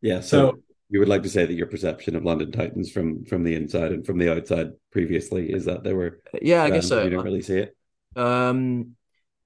[0.00, 0.58] yeah, so, so
[0.90, 3.92] you would like to say that your perception of London Titans from from the inside
[3.92, 7.02] and from the outside previously is that they were yeah, I guess so.
[7.02, 7.76] You didn't really see it.
[8.16, 8.96] Um,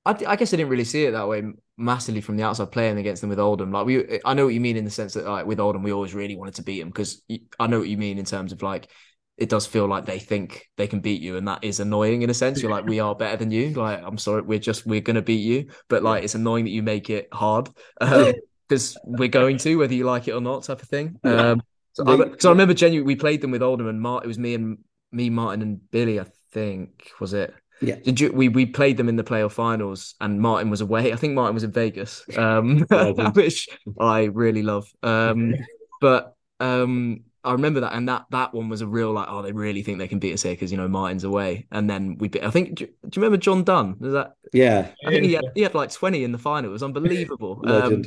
[0.06, 1.42] I, I, guess I didn't really see it that way
[1.76, 3.72] massively from the outside playing against them with Oldham.
[3.72, 5.92] Like we, I know what you mean in the sense that like with Oldham, we
[5.92, 7.22] always really wanted to beat them because
[7.58, 8.90] I know what you mean in terms of like
[9.36, 12.30] it does feel like they think they can beat you, and that is annoying in
[12.30, 12.62] a sense.
[12.62, 13.70] You're like, we are better than you.
[13.70, 16.82] Like, I'm sorry, we're just we're gonna beat you, but like it's annoying that you
[16.82, 20.82] make it hard because um, we're going to whether you like it or not, type
[20.82, 21.18] of thing.
[21.24, 21.62] Um,
[21.94, 24.24] so, I, so I remember genuinely we played them with Oldham and Mart.
[24.24, 24.78] It was me and
[25.10, 26.20] me, Martin and Billy.
[26.20, 27.52] I think was it.
[27.80, 27.96] Yeah.
[27.96, 28.32] Did you?
[28.32, 31.12] We we played them in the playoff finals, and Martin was away.
[31.12, 32.80] I think Martin was in Vegas, um,
[33.34, 33.68] which
[33.98, 34.90] I really love.
[35.02, 35.54] Um,
[36.00, 39.52] but um, I remember that, and that that one was a real like, oh, they
[39.52, 42.30] really think they can beat us here because you know Martin's away, and then we.
[42.42, 42.76] I think.
[42.76, 43.96] Do, do you remember John Dunn?
[44.00, 44.32] Is that?
[44.54, 44.88] Yeah.
[45.06, 46.70] I think he had he had like twenty in the final.
[46.70, 47.60] It was unbelievable.
[47.66, 48.04] um,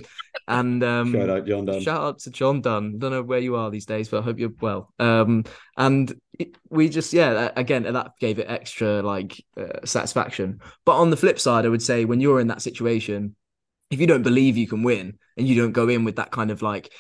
[0.48, 1.82] and um, shout out John Dunn.
[1.82, 2.98] Shout out to John Dunn.
[2.98, 4.92] Don't know where you are these days, but I hope you're well.
[4.98, 5.44] Um,
[5.78, 6.18] and it,
[6.70, 10.62] we just yeah, again that gave it extra like uh, satisfaction.
[10.86, 13.36] But on the flip side, I would say when you're in that situation,
[13.90, 16.52] if you don't believe you can win and you don't go in with that kind
[16.52, 16.92] of like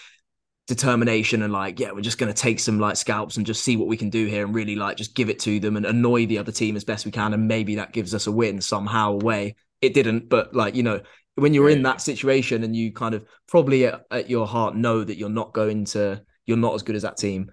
[0.67, 3.77] determination and like yeah we're just going to take some like scalps and just see
[3.77, 6.25] what we can do here and really like just give it to them and annoy
[6.25, 9.13] the other team as best we can and maybe that gives us a win somehow
[9.13, 10.99] way it didn't but like you know
[11.35, 15.03] when you're in that situation and you kind of probably at, at, your heart know
[15.03, 17.49] that you're not going to you're not as good as that team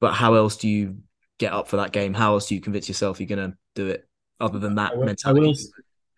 [0.00, 0.96] but how else do you
[1.38, 3.86] get up for that game how else do you convince yourself you're going to do
[3.88, 4.08] it
[4.40, 5.56] other than that I will, mentality I will,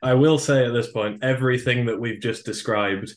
[0.02, 3.12] I will say at this point everything that we've just described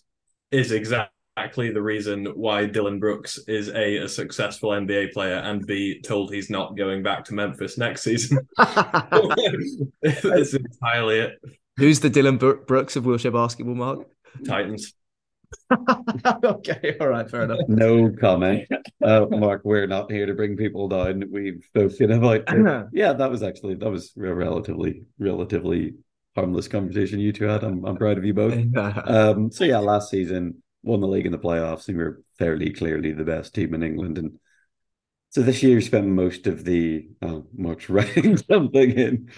[0.51, 6.01] is exactly the reason why Dillon Brooks is a, a successful NBA player and b
[6.01, 8.39] told he's not going back to Memphis next season.
[8.57, 11.39] That's entirely it.
[11.77, 14.07] Who's the Dillon Brooks of wheelchair basketball, Mark?
[14.45, 14.93] Titans.
[16.43, 17.59] okay, all right, fair enough.
[17.67, 18.67] No comment,
[19.03, 19.61] uh, Mark.
[19.63, 21.23] We're not here to bring people down.
[21.31, 22.43] We've spoken about.
[22.47, 22.87] It.
[22.93, 25.95] Yeah, that was actually that was a relatively relatively
[26.35, 27.63] harmless conversation you two had.
[27.63, 28.53] I'm I'm proud of you both.
[28.75, 32.71] Um, so yeah, last season won the league in the playoffs and we were fairly
[32.71, 34.17] clearly the best team in England.
[34.17, 34.39] And
[35.29, 39.29] so this year spent most of the oh, Mark's writing something in.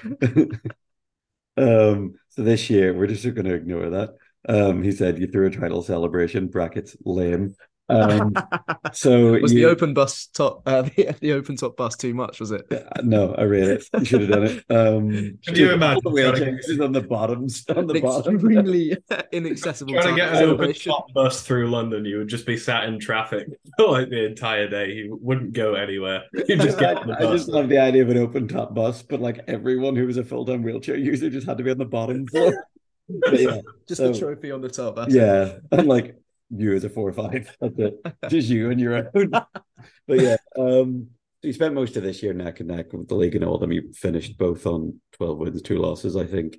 [1.57, 4.15] um, so this year we're just going to ignore that.
[4.49, 7.55] Um, he said you threw a title celebration brackets lame.
[7.89, 8.33] Um,
[8.93, 12.39] so was you- the open bus top uh, the, the open top bus too much?
[12.39, 12.61] Was it?
[13.03, 13.83] No, I read it.
[13.99, 14.65] You should have done it.
[14.69, 18.35] Um, Can you imagine all the trying is on the bottoms, on the bottom.
[18.35, 18.95] extremely
[19.33, 20.91] inaccessible Trying to get an open celebration.
[20.93, 24.69] top bus through London, you would just be sat in traffic for like the entire
[24.69, 24.91] day.
[24.93, 26.23] You wouldn't go anywhere.
[26.47, 29.03] You just get on the I just love the idea of an open top bus,
[29.03, 31.77] but like everyone who was a full time wheelchair user just had to be on
[31.77, 32.65] the bottom floor.
[33.09, 34.97] But yeah, Just So- the trophy on the top.
[35.09, 36.17] Yeah, and like
[36.49, 37.95] you as a four or five, that's it.
[38.29, 39.29] Just you and your own.
[39.31, 41.07] But yeah, um,
[41.41, 43.55] so you spent most of this year neck and neck with the league and all
[43.55, 43.71] of them.
[43.71, 46.57] You finished both on twelve wins, two losses, I think.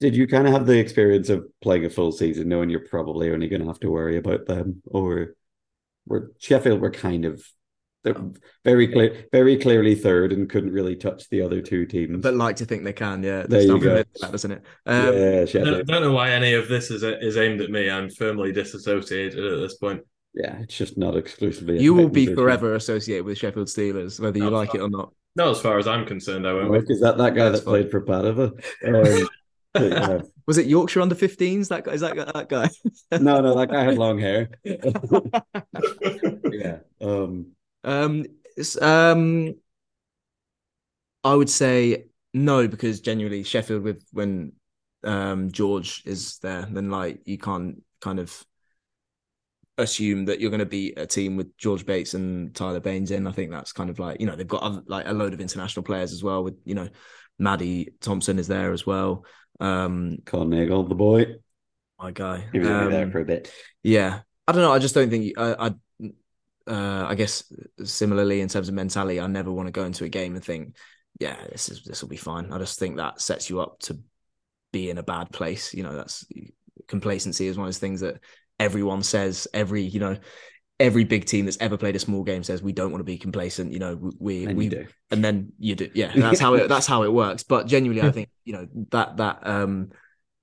[0.00, 3.32] Did you kind of have the experience of playing a full season, knowing you're probably
[3.32, 5.34] only going to have to worry about them, or
[6.06, 7.44] were Sheffield were kind of
[8.64, 12.22] very clear, very clearly third, and couldn't really touch the other two teams.
[12.22, 13.38] But like to think they can, yeah.
[13.38, 13.94] There There's you go.
[13.94, 14.62] like that, doesn't it?
[14.86, 17.90] Um, yeah, I don't, don't know why any of this is is aimed at me.
[17.90, 20.02] I'm firmly disassociated at this point.
[20.34, 21.80] Yeah, it's just not exclusively.
[21.80, 24.76] You will be forever associated with Sheffield Steelers, whether you like fuck.
[24.76, 25.12] it or not.
[25.36, 26.70] No, as far as I'm concerned, I won't.
[26.70, 28.52] Mark, is that that guy That's that played for Padova?
[28.84, 29.28] Um,
[29.72, 30.20] but, yeah.
[30.46, 31.68] Was it Yorkshire under 15s?
[31.68, 32.70] That guy is that guy- that guy?
[33.18, 34.48] No, no, that guy had long hair.
[34.64, 36.78] yeah.
[37.00, 37.52] Um,
[37.84, 38.24] Um,
[38.80, 39.54] um,
[41.24, 42.04] I would say
[42.34, 44.52] no because genuinely Sheffield with when
[45.04, 48.44] um George is there, then like you can't kind of
[49.76, 53.26] assume that you're going to beat a team with George Bates and Tyler Baines in.
[53.26, 55.40] I think that's kind of like you know they've got other, like a load of
[55.40, 56.42] international players as well.
[56.42, 56.88] With you know
[57.38, 59.24] Maddie Thompson is there as well.
[59.60, 61.36] Um, Nagel, the boy.
[61.98, 62.44] my guy.
[62.52, 63.52] He was only there Um, for a bit.
[63.82, 64.72] yeah, I don't know.
[64.72, 65.66] I just don't think I.
[65.68, 65.74] I
[66.68, 67.44] uh, I guess
[67.84, 70.76] similarly in terms of mentality, I never want to go into a game and think,
[71.18, 72.52] yeah, this is this will be fine.
[72.52, 73.98] I just think that sets you up to
[74.72, 75.74] be in a bad place.
[75.74, 76.26] You know, that's
[76.86, 78.20] complacency is one of those things that
[78.60, 79.48] everyone says.
[79.52, 80.16] Every you know,
[80.78, 83.18] every big team that's ever played a small game says we don't want to be
[83.18, 83.72] complacent.
[83.72, 84.86] You know, we And we do.
[85.10, 88.10] and then you do yeah that's how it that's how it works but genuinely i
[88.12, 89.90] think you know that that um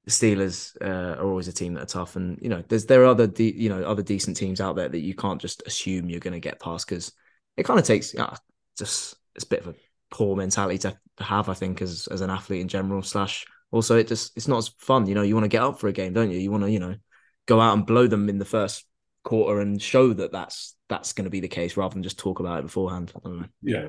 [0.07, 3.07] Steelers uh, are always a team that are tough, and you know, there's there are
[3.07, 6.19] other de- you know other decent teams out there that you can't just assume you're
[6.19, 7.11] going to get past because
[7.57, 8.35] it kind of takes uh,
[8.77, 9.75] just it's a bit of a
[10.11, 13.01] poor mentality to have, I think, as as an athlete in general.
[13.01, 15.07] Slash, also it just it's not as fun.
[15.07, 16.39] You know, you want to get up for a game, don't you?
[16.39, 16.95] You want to you know
[17.47, 18.85] go out and blow them in the first
[19.23, 22.39] quarter and show that that's that's going to be the case rather than just talk
[22.39, 23.11] about it beforehand.
[23.15, 23.47] I don't know.
[23.63, 23.87] Yeah,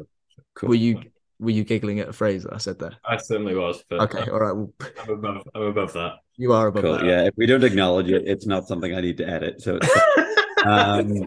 [0.55, 0.71] Cool.
[0.71, 1.03] Were you
[1.39, 2.93] were you giggling at a phrase that I said there?
[3.05, 3.83] I certainly was.
[3.89, 4.53] But Okay, all right.
[4.57, 4.73] Well,
[5.03, 5.43] I'm above.
[5.55, 6.15] I'm above that.
[6.37, 6.93] you are above Cool.
[6.99, 7.05] that.
[7.05, 9.61] Yeah, if we don't acknowledge it, it's not something I need to edit.
[9.61, 10.27] So, it's
[10.65, 11.27] um,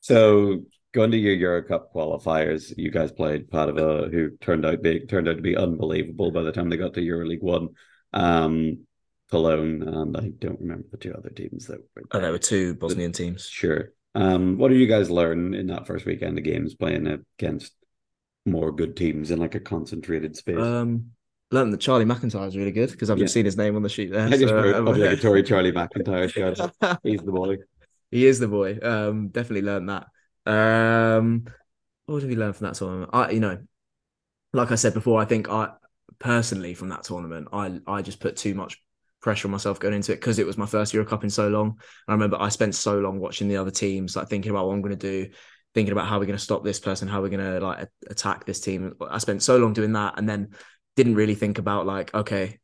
[0.00, 0.62] so
[0.92, 5.28] going to your Euro Cup qualifiers, you guys played Padova, who turned out big, turned
[5.28, 7.68] out to be unbelievable by the time they got to EuroLeague One.
[8.12, 8.86] Um,
[9.30, 12.74] Cologne, and I don't remember the two other teams that were Oh, there were two
[12.74, 13.46] Bosnian teams.
[13.46, 13.92] Sure.
[14.16, 17.06] Um, what did you guys learn in that first weekend of games playing
[17.38, 17.72] against
[18.46, 20.56] more good teams in like a concentrated space?
[20.58, 21.12] Um,
[21.50, 23.24] learned that Charlie McIntyre is really good because I've Yeah.
[23.24, 24.26] just seen his name on the sheet there.
[24.26, 26.98] I just so, wrote um, obligatory Charlie McIntyre.
[27.02, 27.56] He's the boy.
[28.10, 28.78] he is the boy.
[28.82, 30.06] Um, definitely learned that.
[30.50, 31.46] Um,
[32.06, 33.10] what did we learn from that tournament?
[33.12, 33.58] I, you know,
[34.52, 35.70] like I said before, I think I
[36.18, 38.82] personally from that tournament, I I just put too much
[39.20, 41.48] pressure on myself going into it because it was my first Euro Cup in so
[41.48, 41.78] long.
[42.08, 44.82] I remember I spent so long watching the other teams, like thinking about what I'm
[44.82, 45.30] going to do,
[45.74, 48.44] thinking about how we're going to stop this person, how we're going to like attack
[48.44, 48.94] this team.
[49.08, 50.50] I spent so long doing that, and then
[50.96, 52.58] didn't really think about like okay,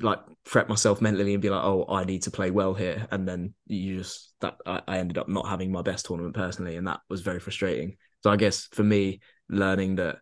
[0.00, 3.26] like prep myself mentally and be like, oh, I need to play well here, and
[3.26, 6.86] then you just that I, I ended up not having my best tournament personally, and
[6.86, 7.96] that was very frustrating.
[8.22, 10.18] So I guess for me, learning that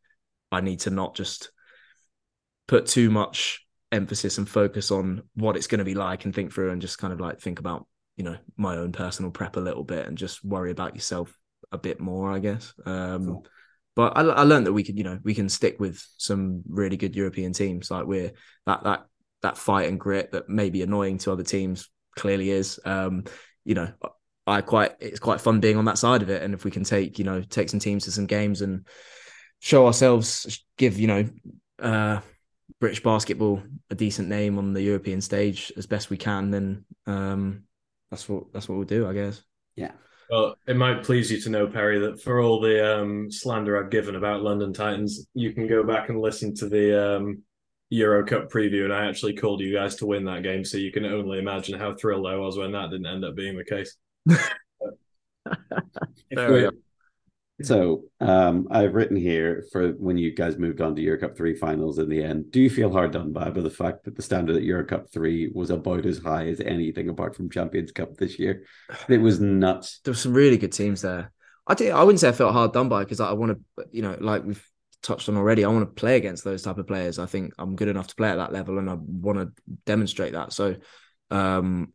[0.52, 1.50] I need to not just
[2.68, 6.52] put too much emphasis and focus on what it's going to be like and think
[6.52, 9.60] through and just kind of like think about you know my own personal prep a
[9.60, 11.36] little bit and just worry about yourself
[11.72, 13.46] a bit more i guess um Cool.
[13.94, 16.96] but I, I learned that we could you know we can stick with some really
[16.96, 18.32] good european teams like we're
[18.66, 19.06] that that
[19.42, 23.24] that fight and grit that may be annoying to other teams clearly is um
[23.64, 23.92] you know
[24.46, 26.84] i quite it's quite fun being on that side of it and if we can
[26.84, 28.86] take you know take some teams to some games and
[29.58, 31.28] show ourselves give you know
[31.80, 32.20] uh
[32.80, 37.64] British basketball a decent name on the European stage as best we can, then um,
[38.10, 39.42] that's what that's what we'll do, I guess.
[39.76, 39.92] Yeah.
[40.30, 43.90] Well, it might please you to know, Perry, that for all the um, slander I've
[43.90, 47.42] given about London Titans, you can go back and listen to the um,
[47.90, 50.90] Euro Cup preview, and I actually called you guys to win that game, so you
[50.90, 53.96] can only imagine how thrilled I was when that didn't end up being the case.
[56.28, 56.74] If enough.
[57.62, 61.54] So um, I've written here for when you guys moved on to Euro Cup three
[61.54, 62.50] finals in the end.
[62.50, 65.10] Do you feel hard done by by the fact that the standard at Euro Cup
[65.10, 68.64] three was about as high as anything apart from Champions Cup this year?
[69.08, 70.00] It was nuts.
[70.04, 71.32] There were some really good teams there.
[71.66, 74.02] I did, I wouldn't say I felt hard done by because I want to, you
[74.02, 74.64] know, like we've
[75.02, 75.64] touched on already.
[75.64, 77.18] I want to play against those type of players.
[77.18, 79.50] I think I'm good enough to play at that level, and I want to
[79.86, 80.52] demonstrate that.
[80.52, 80.76] So,
[81.30, 81.92] um,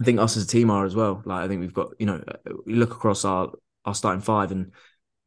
[0.00, 1.22] I think us as a team are as well.
[1.24, 2.22] Like I think we've got, you know,
[2.66, 3.50] we look across our
[3.84, 4.72] our starting five, and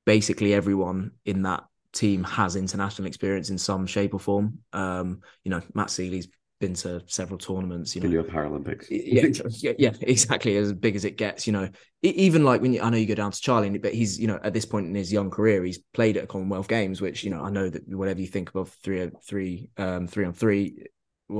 [0.05, 4.59] basically everyone in that team has international experience in some shape or form.
[4.73, 6.27] Um, you know, Matt Seeley's
[6.59, 7.95] been to several tournaments.
[7.95, 8.87] You know, Paralympics.
[8.89, 11.47] yeah, yeah, exactly as big as it gets.
[11.47, 11.69] You know,
[12.01, 14.39] even like when you, I know you go down to Charlie, but he's you know
[14.43, 17.41] at this point in his young career, he's played at Commonwealth Games, which you know
[17.41, 20.85] I know that whatever you think above three three um three on three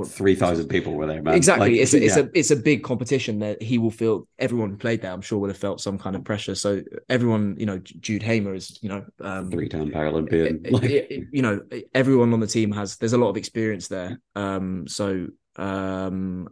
[0.06, 1.34] three thousand people were there, man.
[1.34, 2.24] Exactly, Like, it's a, it's yeah.
[2.24, 4.26] a it's a big competition that he will feel.
[4.38, 6.54] Everyone who played there, I'm sure, would have felt some kind of pressure.
[6.54, 10.66] So everyone, you know, Jude Hamer is, you know, um, three-time Paralympian.
[10.66, 11.60] it- Like, it- it- you know,
[11.94, 12.96] everyone on the team has.
[12.96, 14.20] There's a lot of experience there.
[14.34, 16.48] Um, so um,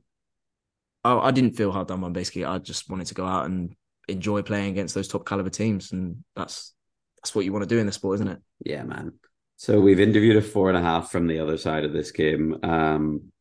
[1.03, 2.09] I, I didn't feel hard done by.
[2.11, 3.75] Basically, I just wanted to go out and
[4.09, 6.73] enjoy playing against those top caliber teams, and that's
[7.17, 8.39] that's what you want to do in the sport, isn't it?
[8.65, 9.13] Yeah, man.
[9.57, 12.59] So we've interviewed a four and a half from the other side of this game.
[12.63, 13.33] Um,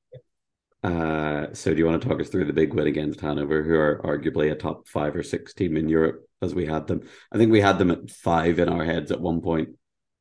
[0.83, 3.75] uh, so do you want to talk us through the big win against Hanover, who
[3.75, 7.01] are arguably a top five or six team in Europe as we had them?
[7.31, 9.69] I think we had them at five in our heads at one point,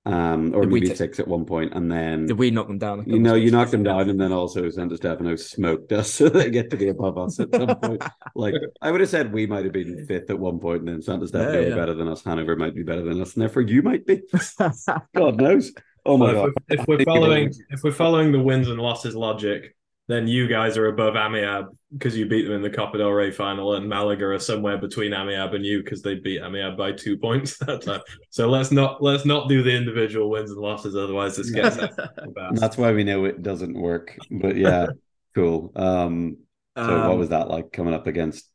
[0.04, 2.66] um, or Did we maybe ta- six at one point, and then Did we knock
[2.66, 3.00] them down?
[3.00, 6.28] a you know you knocked them down, and then also Santo Stefano smoked us, so
[6.28, 8.02] they get to be above us at some point.
[8.34, 11.02] Like I would have said, we might have been fifth at one point, and then
[11.02, 11.74] Santo Stefano Yeah, yeah.
[11.74, 12.24] better than us.
[12.24, 14.22] Hanover might be better than us, and therefore you might be.
[15.14, 15.72] God knows.
[16.04, 16.52] Oh my Well, god.
[16.68, 19.76] if, we're, if we're following if we're following the wins and losses logic,
[20.12, 23.30] then you guys are above Amiab because you beat them in the Copa del Rey
[23.30, 27.16] final, and Malaga are somewhere between Amiab and you because they beat Amiab by two
[27.16, 28.00] points that time.
[28.30, 31.76] So let's not let's not do the individual wins and losses, otherwise this gets
[32.36, 32.56] And.
[32.56, 34.16] That's why we know it doesn't work.
[34.30, 34.88] But yeah,
[35.34, 35.72] cool.
[35.76, 36.38] Um,
[36.76, 38.48] so what Um, was that like coming up against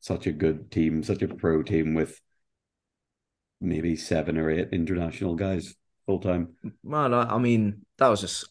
[0.00, 2.20] such a good team, such a pro team with
[3.60, 5.74] maybe seven or eight international guys
[6.08, 6.48] full time?
[6.82, 8.46] Man, I, I mean, that was just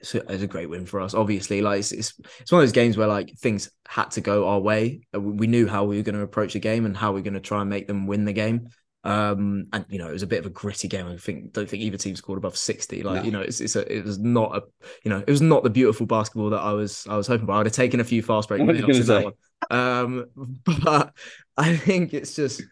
[0.00, 1.14] it's a, it's a great win for us.
[1.14, 4.48] Obviously, like it's, it's it's one of those games where like things had to go
[4.48, 5.02] our way.
[5.14, 7.24] Uh, We knew how we were going to approach the game and how we are
[7.24, 8.68] going to try and make them win the game.
[9.04, 11.06] Um, and you know, it was a bit of a gritty game.
[11.06, 13.04] I think don't think either team scored above sixty.
[13.04, 13.22] Like No.
[13.22, 14.62] you know, it's it's a, it was not a
[15.04, 17.52] you know it was not the beautiful basketball that I was I was hoping for.
[17.52, 19.32] I would have taken a few fast break minutes that one.
[19.70, 20.26] Um,
[20.84, 21.12] but
[21.56, 22.62] I think it's just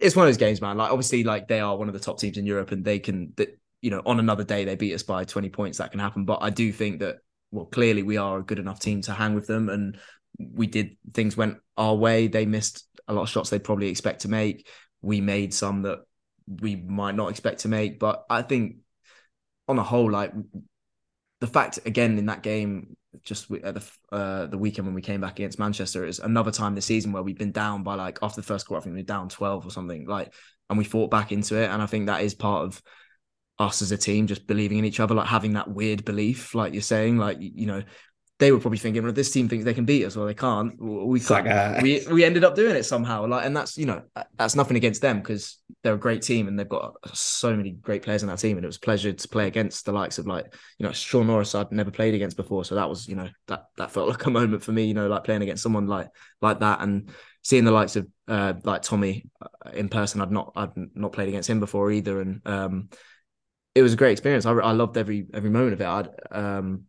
[0.00, 0.78] it's one of those games, man.
[0.78, 3.32] Like obviously, like they are one of the top teams in Europe, and they can
[3.36, 5.78] that you know on another day they beat us by twenty points.
[5.78, 6.24] That can happen.
[6.24, 7.16] But I do think that
[7.50, 9.98] well, clearly we are a good enough team to hang with them, and
[10.38, 12.28] we did things went our way.
[12.28, 14.68] They missed a lot of shots they'd probably expect to make.
[15.02, 16.00] We made some that
[16.46, 17.98] we might not expect to make.
[17.98, 18.76] But I think
[19.68, 20.32] on a whole, like
[21.40, 25.20] the fact again in that game, just at the uh, the weekend when we came
[25.20, 28.40] back against Manchester, is another time this season where we've been down by like after
[28.40, 30.06] the first quarter, I think we were down twelve or something.
[30.06, 30.32] Like,
[30.68, 32.80] and we fought back into it, and I think that is part of
[33.60, 36.72] us as a team just believing in each other, like having that weird belief, like
[36.72, 37.82] you're saying, like you know.
[38.38, 40.72] They were probably thinking, well, this team thinks they can beat us, or they can't.
[40.80, 41.46] We can't.
[41.46, 41.78] Saga.
[41.82, 44.00] We we ended up doing it somehow, like, and that's you know
[44.38, 48.02] that's nothing against them because they're a great team and they've got so many great
[48.02, 50.26] players in that team, and it was a pleasure to play against the likes of
[50.26, 53.28] like you know Sean Norris I'd never played against before, so that was you know
[53.48, 56.08] that that felt like a moment for me, you know, like playing against someone like
[56.40, 57.10] like that and
[57.42, 60.22] seeing the likes of uh like Tommy uh, in person.
[60.22, 62.88] I'd not I'd not played against him before either, and um
[63.80, 64.46] it was a great experience.
[64.46, 65.86] I I loved every every moment of it.
[65.86, 66.84] I'd um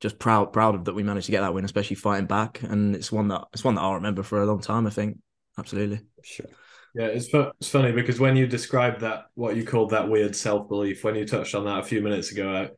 [0.00, 2.94] just proud proud of that we managed to get that win, especially fighting back, and
[2.94, 4.86] it's one that it's one that I'll remember for a long time.
[4.86, 5.18] I think
[5.58, 6.00] absolutely.
[6.22, 6.46] Sure.
[6.94, 10.36] Yeah, it's fu- it's funny because when you described that, what you called that weird
[10.36, 12.68] self belief, when you touched on that a few minutes ago,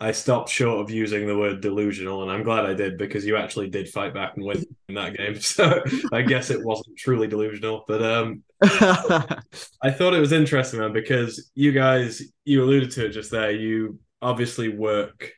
[0.00, 3.24] I, I stopped short of using the word delusional, and I'm glad I did because
[3.24, 5.36] you actually did fight back and win in that game.
[5.40, 8.42] So I guess it wasn't truly delusional, but um,
[9.82, 13.50] I thought it was interesting, man, because you guys, you alluded to it just there.
[13.50, 15.32] You obviously work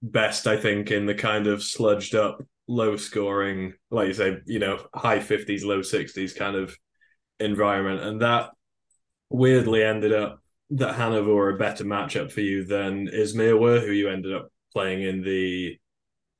[0.00, 4.58] best, I think, in the kind of sludged up, low scoring, like you say, you
[4.58, 6.76] know, high 50s, low 60s kind of
[7.40, 8.00] environment.
[8.00, 8.50] And that
[9.28, 13.92] weirdly ended up that Hanover were a better matchup for you than Izmir were, who
[13.92, 15.78] you ended up playing in the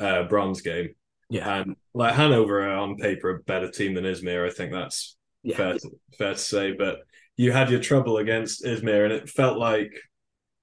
[0.00, 0.94] uh, bronze game.
[1.28, 4.48] yeah, And like Hanover are on paper a better team than Izmir.
[4.48, 5.56] I think that's yeah.
[5.56, 6.72] fair to, fair to say.
[6.72, 6.98] But
[7.36, 9.92] you had your trouble against Izmir, and it felt like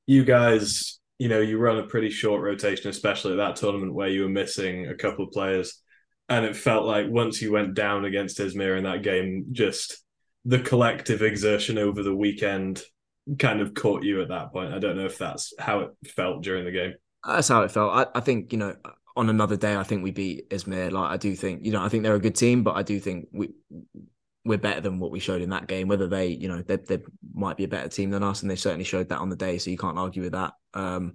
[0.06, 4.08] you guys, you know, you run a pretty short rotation, especially at that tournament where
[4.08, 5.82] you were missing a couple of players.
[6.30, 10.04] And it felt like once you went down against Izmir in that game, just
[10.46, 12.82] the collective exertion over the weekend
[13.38, 14.74] kind of caught you at that point.
[14.74, 16.94] I don't know if that's how it felt during the game.
[17.28, 17.94] That's how it felt.
[17.94, 18.76] I, I think, you know,
[19.16, 20.92] on another day, I think we beat Izmir.
[20.92, 23.00] Like I do think, you know, I think they're a good team, but I do
[23.00, 23.50] think we
[24.50, 25.88] we're better than what we showed in that game.
[25.88, 27.00] Whether they, you know, they, they
[27.34, 29.60] might be a better team than us, and they certainly showed that on the day.
[29.60, 30.54] So you can't argue with that.
[30.74, 31.14] Um,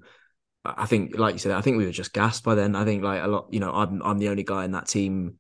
[0.64, 2.76] I think, like you said, I think we were just gassed by then.
[2.76, 5.35] I think like a lot, you know, I'm I'm the only guy in that team,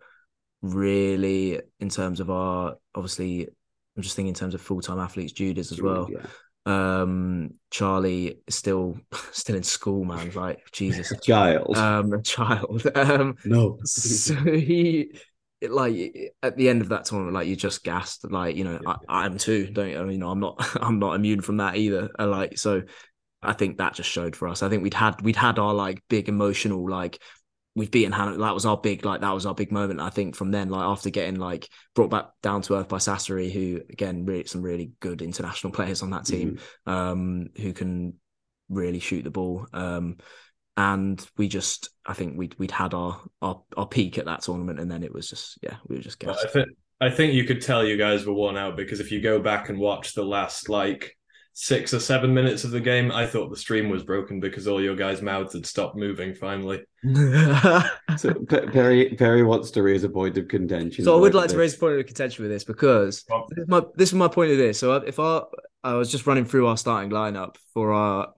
[0.60, 3.48] really, in terms of our obviously.
[3.96, 6.08] I'm just thinking in terms of full time athletes, Jude is as well.
[6.10, 6.26] Yeah.
[6.66, 8.98] Um, Charlie is still
[9.30, 10.32] still in school, man.
[10.34, 11.76] Like Jesus, A child.
[11.76, 12.82] um, a child.
[12.96, 13.78] Um, no.
[13.84, 15.12] so he
[15.64, 18.78] it, like at the end of that tournament like you're just gassed like you know
[18.86, 22.10] I, i'm too don't you you know i'm not i'm not immune from that either
[22.18, 22.82] Uh, like so
[23.42, 26.02] i think that just showed for us i think we'd had we'd had our like
[26.08, 27.18] big emotional like
[27.74, 28.36] we've beaten Hannah.
[28.36, 30.00] That was our big, like that was our big moment.
[30.00, 33.52] I think from then, like after getting like brought back down to earth by Sassari,
[33.52, 38.14] who again, really some really good international players on that team, um, who can
[38.68, 39.66] really shoot the ball.
[39.72, 40.18] Um,
[40.76, 44.80] and we just, I think we'd we'd had our our our peak at that tournament,
[44.80, 46.46] and then it was just, yeah, we were just But gassed.
[46.46, 46.68] I think
[47.00, 49.68] I think you could tell you guys were worn out because if you go back
[49.68, 51.16] and watch the last like
[51.56, 54.82] six or seven minutes of the game, I thought the stream was broken because all
[54.82, 56.82] your guys' mouths had stopped moving finally.
[58.16, 61.04] So Perry Perry wants to raise a point of contention.
[61.04, 63.46] So I would about like to raise a point of contention with this because Well-
[63.48, 64.78] this is my this is my point of this.
[64.78, 65.42] So if I
[65.82, 68.32] I was just running through our starting lineup for our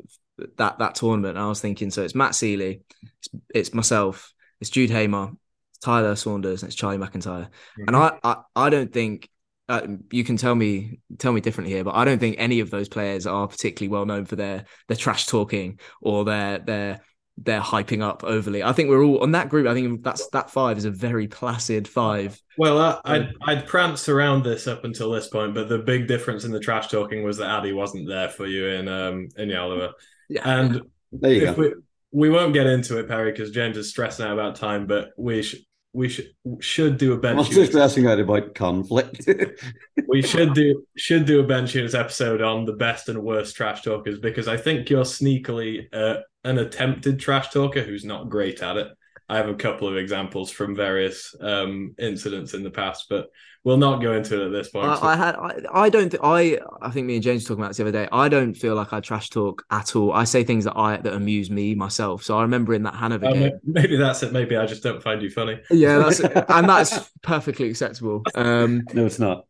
[0.57, 4.70] that that tournament, and I was thinking, so it's Matt Seeley, it's, it's myself, it's
[4.70, 5.32] Jude Hamer,
[5.70, 7.49] it's Tyler Saunders, and it's Charlie McIntyre.
[7.78, 9.28] And I, I I don't think
[9.68, 12.70] uh, you can tell me tell me differently here, but I don't think any of
[12.70, 17.01] those players are particularly well known for their their trash talking or their their
[17.39, 18.62] their hyping up overly.
[18.62, 19.66] I think we're all on that group.
[19.66, 22.41] I think that's that five is a very placid five.
[22.57, 26.45] Well, I, I'd I'd pranced around this up until this point, but the big difference
[26.45, 29.93] in the trash talking was that Addy wasn't there for you in um in Yalova.
[30.29, 31.62] Yeah, And There you if go.
[31.62, 31.72] we
[32.12, 34.87] we won't get into it, Perry, because James is stressing out about time.
[34.87, 35.61] But we should
[35.93, 37.39] we should should do a I'm bench.
[37.39, 37.70] also unit.
[37.70, 39.29] stressing out about conflict.
[40.09, 43.83] we should do should do a bench units episode on the best and worst trash
[43.83, 48.77] talkers because I think you're sneakily uh, an attempted trash talker who's not great at
[48.77, 48.89] it.
[49.29, 53.27] I have a couple of examples from various um, incidents in the past, but
[53.67, 54.87] we'll not go into it at this point.
[54.87, 57.62] I, I had I, I don't think I I think me and James were talking
[57.64, 58.09] about this the other day.
[58.12, 60.12] I don't feel like I trash talk at all.
[60.12, 62.23] I say things that I that amuse me myself.
[62.23, 63.53] So I remember in that Hanover Uh, game.
[63.64, 64.33] maybe that's it.
[64.33, 65.59] Maybe I just don't find you funny.
[65.71, 68.23] Yeah, that's and that's perfectly acceptable.
[68.37, 69.47] Um no, it's not.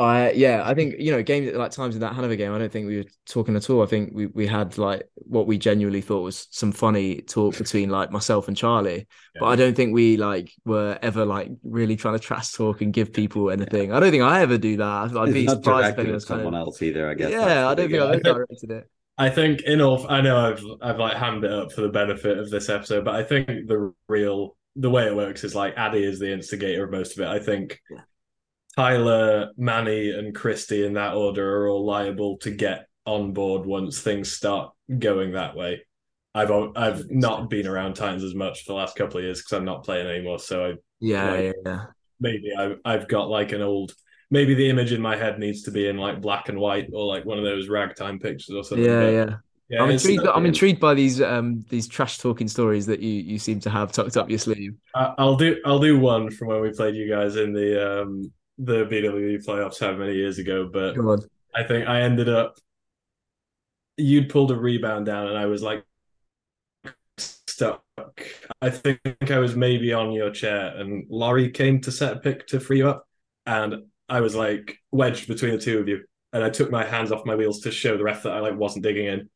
[0.00, 2.54] I yeah, I think you know games like times in that Hanover game.
[2.54, 3.82] I don't think we were talking at all.
[3.82, 7.90] I think we we had like what we genuinely thought was some funny talk between
[7.90, 9.06] like myself and Charlie.
[9.38, 12.92] But I don't think we like were ever like really trying to trash talk and
[12.92, 13.92] give people anything.
[13.92, 15.16] I don't think I ever do that.
[15.16, 17.10] I'd be It's not surprised if anyone's kind someone of else either.
[17.10, 17.30] I guess.
[17.30, 17.68] yeah.
[17.68, 18.90] I don't think I ever directed it.
[19.18, 22.38] I think in all, I know I've I've like hammed it up for the benefit
[22.38, 26.04] of this episode, but I think the real the way it works is like Addy
[26.04, 27.28] is the instigator of most of it.
[27.28, 27.98] I think Yeah.
[28.80, 34.00] Tyler, Manny, and Christy in that order are all liable to get on board once
[34.00, 35.82] things start going that way.
[36.34, 39.52] I've I've not been around Titans as much for the last couple of years because
[39.52, 40.38] I'm not playing anymore.
[40.38, 41.84] So I Yeah, Like- yeah, yeah.
[42.20, 43.92] maybe I, I've got like an old
[44.30, 47.04] maybe the image in my head needs to be in like black and white or
[47.04, 48.86] like one of those ragtime pictures or something.
[48.86, 49.36] Yeah, but yeah.
[49.68, 50.26] yeah, I'm intrigued.
[50.26, 53.92] I'm intrigued by these um these trash talking stories that you you seem to have
[53.92, 54.72] tucked up your sleeve.
[54.94, 58.32] I'll do I'll do one from when we played you guys in the um
[58.62, 61.20] the BWB playoffs how many years ago, but on.
[61.54, 62.58] I think I ended up
[63.96, 65.84] you'd pulled a rebound down and I was like
[67.18, 67.82] stuck.
[68.62, 69.00] I think
[69.30, 72.78] I was maybe on your chair and Laurie came to set a pick to free
[72.78, 73.06] you up
[73.46, 73.74] and
[74.08, 77.26] I was like wedged between the two of you and I took my hands off
[77.26, 79.28] my wheels to show the ref that I like wasn't digging in.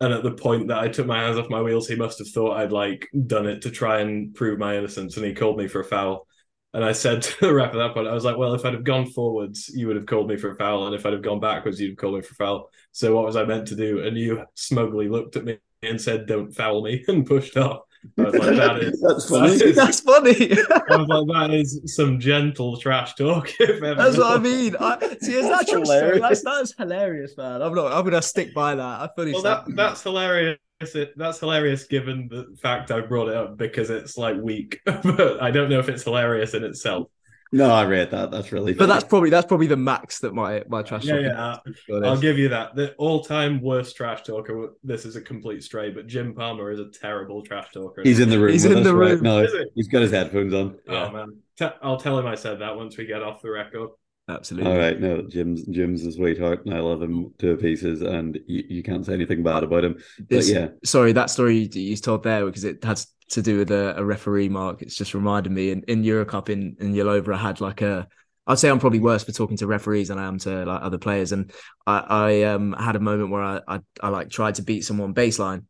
[0.00, 2.28] And at the point that I took my hands off my wheels, he must have
[2.28, 5.68] thought I'd like done it to try and prove my innocence, and he called me
[5.68, 6.26] for a foul.
[6.74, 8.74] And I said to the ref at that point, I was like, "Well, if I'd
[8.74, 11.22] have gone forwards, you would have called me for a foul, and if I'd have
[11.22, 12.70] gone backwards, you'd have called me for a foul.
[12.92, 16.26] So what was I meant to do?" And you smugly looked at me and said,
[16.26, 17.80] "Don't foul me," and pushed off.
[18.18, 19.56] I was like, "That is." That's funny.
[19.58, 20.52] that is- That's funny.
[20.90, 24.74] I was like, "That is some gentle trash talk." If ever That's what I mean.
[24.80, 25.80] I, see, is that That's true?
[25.82, 26.20] hilarious.
[26.20, 27.60] That's that's hilarious, man.
[27.62, 27.92] I'm not.
[27.92, 28.82] I'm gonna stick by that.
[28.82, 29.34] I fully.
[29.34, 30.58] Well, that that's hilarious.
[30.94, 35.42] It- That's hilarious given the fact I brought it up because it's like weak, but
[35.42, 37.08] I don't know if it's hilarious in itself.
[37.54, 38.30] No, I read that.
[38.30, 38.72] That's really.
[38.72, 38.78] Funny.
[38.78, 41.04] but that's probably that's probably the max that my my trash.
[41.04, 41.56] Yeah, yeah.
[41.66, 42.74] is, I'll give you that.
[42.74, 44.70] The all-time worst trash talker.
[44.82, 48.00] This is a complete stray, but Jim Palmer is a terrible trash talker.
[48.02, 48.52] He's in the room.
[48.52, 49.22] He's with in us the right room.
[49.22, 49.38] now.
[49.40, 49.64] Is he?
[49.74, 50.78] He's got his headphones on.
[50.88, 53.90] Oh man, Te- I'll tell him I said that once we get off the record.
[54.28, 54.70] Absolutely.
[54.70, 58.62] All right, no, Jim's Jim's a sweetheart, and I love him to pieces, and you,
[58.68, 59.96] you can't say anything bad about him.
[60.28, 63.00] This- but yeah, Sorry, that story you, you told there because it had
[63.30, 64.82] to do with a, a referee mark.
[64.82, 68.06] It's just reminded me in, in Eurocup in, in Yalova, I had like a
[68.46, 70.98] I'd say I'm probably worse for talking to referees than I am to like other
[70.98, 71.32] players.
[71.32, 71.52] And
[71.86, 75.14] I, I um had a moment where I, I I like tried to beat someone
[75.14, 75.64] baseline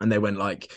[0.00, 0.72] and they went like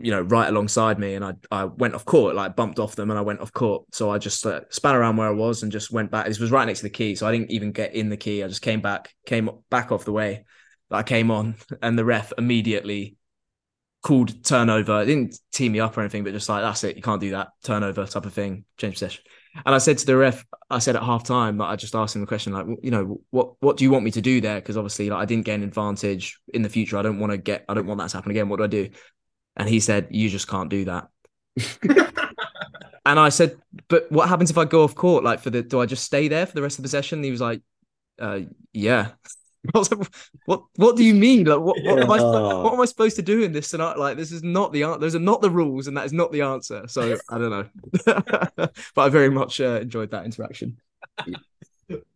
[0.00, 3.10] you know right alongside me and I I went off court like bumped off them
[3.10, 3.84] and I went off court.
[3.92, 6.26] So I just uh, span around where I was and just went back.
[6.26, 8.42] This was right next to the key so I didn't even get in the key.
[8.42, 10.44] I just came back came back off the way
[10.90, 13.16] that I came on and the ref immediately
[14.02, 15.02] called turnover.
[15.02, 17.30] It didn't tee me up or anything but just like that's it you can't do
[17.30, 19.24] that turnover type of thing change possession.
[19.64, 22.16] And I said to the ref I said at half time that I just asked
[22.16, 24.60] him the question like you know what what do you want me to do there?
[24.60, 26.98] Because obviously like I didn't get an advantage in the future.
[26.98, 28.48] I don't want to get I don't want that to happen again.
[28.48, 28.90] What do I do
[29.56, 31.08] and he said, You just can't do that.
[33.06, 33.56] and I said,
[33.88, 35.24] But what happens if I go off court?
[35.24, 37.18] Like, for the, do I just stay there for the rest of the possession?
[37.18, 37.62] And he was like,
[38.18, 38.40] uh,
[38.72, 39.08] Yeah.
[39.72, 39.88] Like,
[40.44, 41.46] what What do you mean?
[41.46, 42.22] Like, what, what, am I,
[42.62, 43.96] what am I supposed to do in this tonight?
[43.96, 45.00] Like, this is not the answer.
[45.00, 46.86] Those are not the rules, and that is not the answer.
[46.86, 47.66] So I don't know.
[48.04, 50.76] but I very much uh, enjoyed that interaction.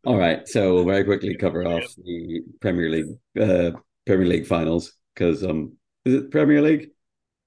[0.05, 0.47] all right.
[0.47, 3.71] So we'll very quickly cover off the Premier League, uh,
[4.05, 5.73] Premier League finals because um,
[6.05, 6.91] is it Premier League?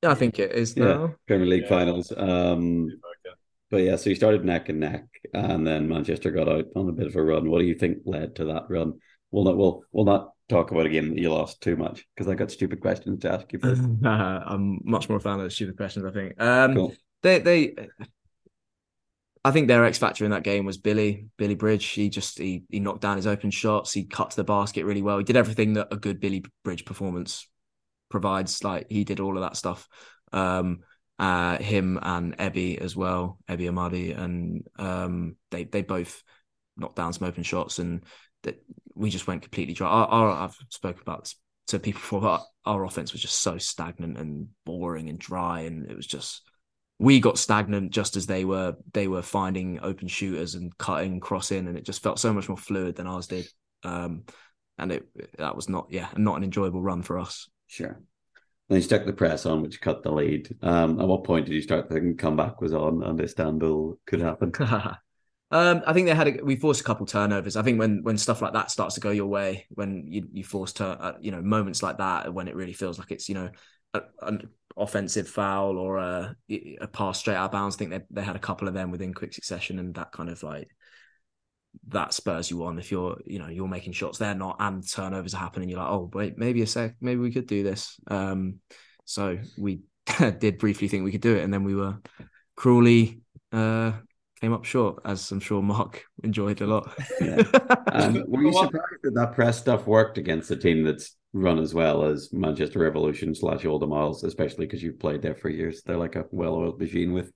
[0.04, 0.84] Yeah, I think it is Yeah.
[0.86, 1.16] now.
[1.28, 1.70] Premier League Yeah.
[1.70, 2.12] finals.
[2.16, 2.89] Um,
[3.70, 6.91] but yeah, so you started neck and neck, and then Manchester got out on a
[6.91, 7.49] bit of a run.
[7.49, 8.99] What do you think led to that run?
[9.32, 12.28] We'll not we'll we'll not talk about a game that you lost too much because
[12.30, 13.82] I got stupid questions to ask you first.
[14.04, 16.06] I'm much more a fan of the stupid questions.
[16.06, 16.41] I think.
[16.41, 16.93] Um, Cool.
[17.24, 17.76] they they
[19.43, 21.86] I think their X factor in that game was Billy Billy Bridge.
[21.86, 23.93] He just he he knocked down his open shots.
[23.93, 25.18] He cut to the basket really well.
[25.18, 27.47] He did everything that a good Billy Bridge performance
[28.12, 28.64] provides.
[28.64, 29.88] Like he did all of that stuff.
[30.32, 30.82] Um,
[31.18, 36.24] uh, him and Ebby as well, Ebby Amadi, and um, they they both
[36.78, 38.03] knocked down some open shots, and
[38.43, 38.64] that
[38.95, 39.88] we just went completely dry.
[39.88, 41.36] Our, our, I've spoken about this
[41.68, 42.26] to people before.
[42.26, 46.41] Our, our offense was just so stagnant and boring and dry, and it was just
[47.01, 51.68] we got stagnant just as they were they were finding open shooters and cutting crossing
[51.68, 53.47] and it just felt so much more fluid than ours did
[53.84, 54.24] um
[54.78, 55.07] and it
[55.39, 58.01] that was not yeah not an enjoyable run for us Sure.
[58.67, 60.53] Then you stuck the press on, which cut the lead.
[60.61, 64.51] Um, at what point did you start thinking comeback was on and Istanbul could happen?
[65.51, 68.17] um i think they had a, we forced a couple turnovers i think when when
[68.17, 71.30] stuff like that starts to go your way when you you force turn uh, you
[71.30, 73.49] know moments like that when it really feels like it's you know
[74.22, 76.34] an offensive foul or a,
[76.80, 78.91] a pass straight out of bounds i think they, they had a couple of them
[78.91, 80.69] within quick succession and that kind of like
[81.88, 85.34] that spurs you on if you're you know you're making shots they're not and turnovers
[85.34, 88.59] are happening you're like oh wait maybe a sec maybe we could do this um
[89.05, 89.82] so we
[90.39, 91.97] did briefly think we could do it and then we were
[92.55, 93.91] cruelly uh
[94.39, 97.43] came up short as i'm sure mark enjoyed a lot Yeah.
[97.93, 101.74] Um, were you surprised that that press stuff worked against a team that's run as
[101.74, 105.82] well as Manchester Revolution slash Oldham Isles, especially because you've played there for years?
[105.84, 107.32] They're like a well-oiled machine with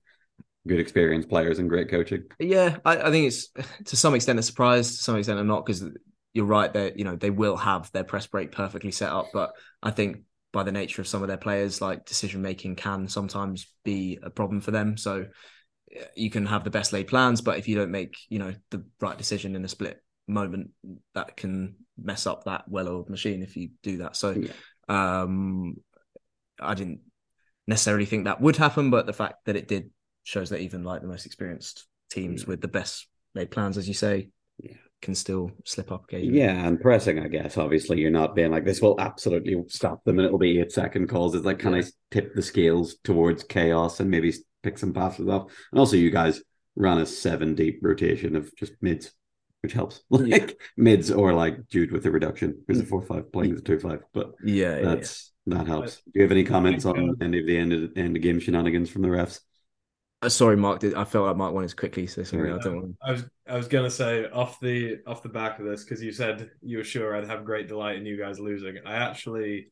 [0.66, 2.24] good experienced players and great coaching.
[2.38, 3.48] Yeah, I, I think it's
[3.86, 5.84] to some extent a surprise, to some extent I'm not, because
[6.32, 9.52] you're right that you know they will have their press break perfectly set up, but
[9.82, 10.18] I think
[10.52, 14.30] by the nature of some of their players, like decision making can sometimes be a
[14.30, 14.96] problem for them.
[14.96, 15.26] So
[16.14, 18.84] you can have the best laid plans, but if you don't make you know the
[19.00, 20.70] right decision in a split moment,
[21.14, 24.16] that can mess up that well-oiled machine if you do that.
[24.16, 24.52] So Yeah.
[24.88, 25.76] um,
[26.60, 27.00] I didn't
[27.66, 29.90] necessarily think that would happen, but the fact that it did
[30.26, 32.48] shows that even like the most experienced teams Yeah.
[32.48, 34.74] with the best laid plans, as you say, Yeah.
[35.00, 36.40] can still slip up occasionally.
[36.40, 37.56] Yeah, and pressing, I guess.
[37.56, 41.06] Obviously, you're not being like this will absolutely stop them, and it'll be eight second
[41.08, 41.36] calls.
[41.36, 45.52] It's like, can I tip the scales towards chaos and maybe pick some passes off?
[45.70, 46.42] And also, you guys
[46.74, 49.12] ran a seven deep rotation of just mids,
[49.62, 50.02] which helps.
[50.10, 52.64] Like mids or like Jude with the reduction.
[52.66, 52.88] There's a mm.
[52.88, 53.56] four five playing mm.
[53.56, 54.94] the two five, but yeah, yeah, yeah.
[54.94, 55.96] that's that helps.
[55.96, 58.90] Do you have any comments on any of the end of end of game shenanigans
[58.90, 59.38] from the refs?
[60.26, 60.80] Uh, sorry, Mark.
[60.80, 62.52] Did, I felt like Mark wanted to quickly say something.
[62.52, 62.96] I don't want.
[63.00, 66.10] I was I was gonna say off the off the back of this because you
[66.10, 68.76] said you were sure I'd have great delight in you guys losing.
[68.84, 69.68] I actually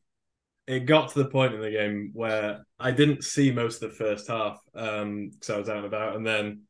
[0.65, 3.97] it got to the point in the game where I didn't see most of the
[3.97, 6.61] first half um because I was out and about, and then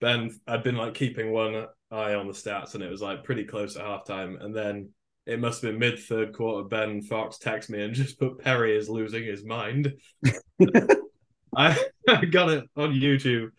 [0.00, 3.44] Ben I'd been like keeping one eye on the stats, and it was like pretty
[3.44, 4.90] close at halftime, and then
[5.26, 6.68] it must have been mid third quarter.
[6.68, 9.92] Ben Fox texted me and just put Perry is losing his mind.
[11.56, 11.78] I,
[12.08, 13.50] I got it on YouTube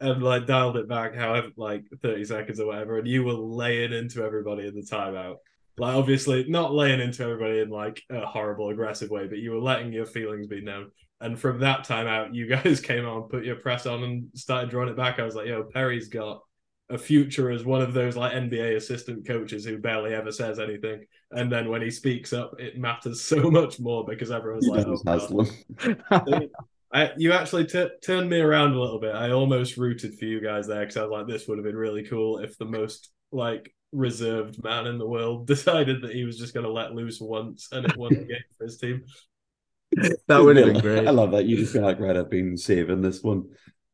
[0.00, 3.92] and like dialed it back however like 30 seconds or whatever, and you were laying
[3.92, 5.36] into everybody in the timeout.
[5.76, 9.60] Like obviously not laying into everybody in like a horrible aggressive way, but you were
[9.60, 10.90] letting your feelings be known.
[11.20, 14.70] And from that time out, you guys came on, put your press on, and started
[14.70, 15.18] drawing it back.
[15.18, 16.42] I was like, "Yo, Perry's got
[16.90, 21.04] a future as one of those like NBA assistant coaches who barely ever says anything,
[21.30, 26.48] and then when he speaks up, it matters so much more because everyone's like, oh,
[26.94, 29.16] I, you actually t- turned me around a little bit.
[29.16, 31.76] I almost rooted for you guys there because I was like, this would have been
[31.76, 36.38] really cool if the most like reserved man in the world decided that he was
[36.38, 39.04] just going to let loose once and it won the game for his team.
[40.26, 41.06] That would have been great.
[41.06, 41.44] I love that.
[41.44, 43.44] You just feel like, right, I've been saving this one.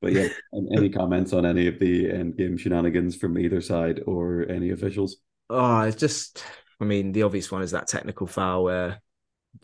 [0.01, 0.29] But yeah,
[0.75, 5.17] any comments on any of the end game shenanigans from either side or any officials?
[5.51, 6.43] Oh, it's just,
[6.81, 9.03] I mean, the obvious one is that technical foul where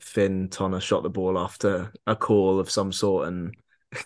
[0.01, 3.57] Finn Tonner shot the ball after a call of some sort and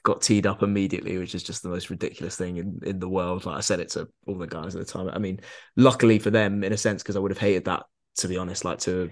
[0.02, 3.44] got teed up immediately, which is just the most ridiculous thing in, in the world.
[3.44, 5.08] Like I said it to all the guys at the time.
[5.08, 5.40] I mean,
[5.76, 7.84] luckily for them, in a sense, because I would have hated that,
[8.18, 9.10] to be honest, like to,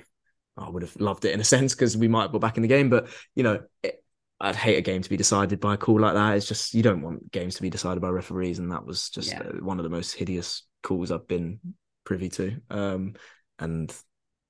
[0.56, 2.62] I would have loved it in a sense because we might have got back in
[2.62, 2.90] the game.
[2.90, 4.02] But, you know, it,
[4.40, 6.36] I'd hate a game to be decided by a call like that.
[6.36, 9.32] It's just you don't want games to be decided by referees, and that was just
[9.32, 9.40] yeah.
[9.40, 11.58] Uh, one of the most hideous calls I've been
[12.04, 12.60] privy to.
[12.70, 13.14] Um,
[13.58, 13.92] and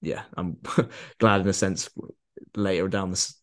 [0.01, 0.59] yeah, I'm
[1.19, 1.89] glad in a sense
[2.57, 3.35] later down the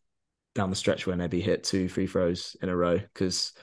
[0.54, 3.54] down the stretch when Ebby hit two free throws in a row because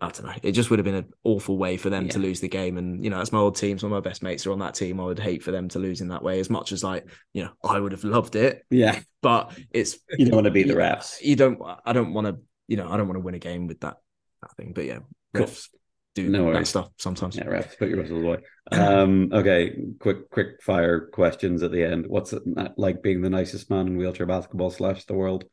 [0.00, 0.34] I don't know.
[0.42, 2.12] It just would have been an awful way for them yeah.
[2.12, 2.78] to lose the game.
[2.78, 3.80] And, you know, that's my old team.
[3.80, 5.00] Some of my best mates are on that team.
[5.00, 7.42] I would hate for them to lose in that way as much as, like, you
[7.42, 8.64] know, I would have loved it.
[8.70, 9.00] Yeah.
[9.22, 9.98] But it's.
[10.18, 11.20] You don't want to be the refs.
[11.20, 12.36] You don't, I don't want to,
[12.68, 13.96] you know, I don't want to win a game with that,
[14.42, 14.72] that thing.
[14.72, 15.00] But yeah,
[15.34, 15.46] cool.
[15.46, 15.68] refs
[16.14, 17.36] do no that stuff sometimes.
[17.36, 18.38] Yeah, refs, put your whistles away.
[18.70, 22.06] Um, okay, quick, quick fire questions at the end.
[22.06, 22.42] What's it
[22.76, 25.44] like being the nicest man in wheelchair basketball slash the world?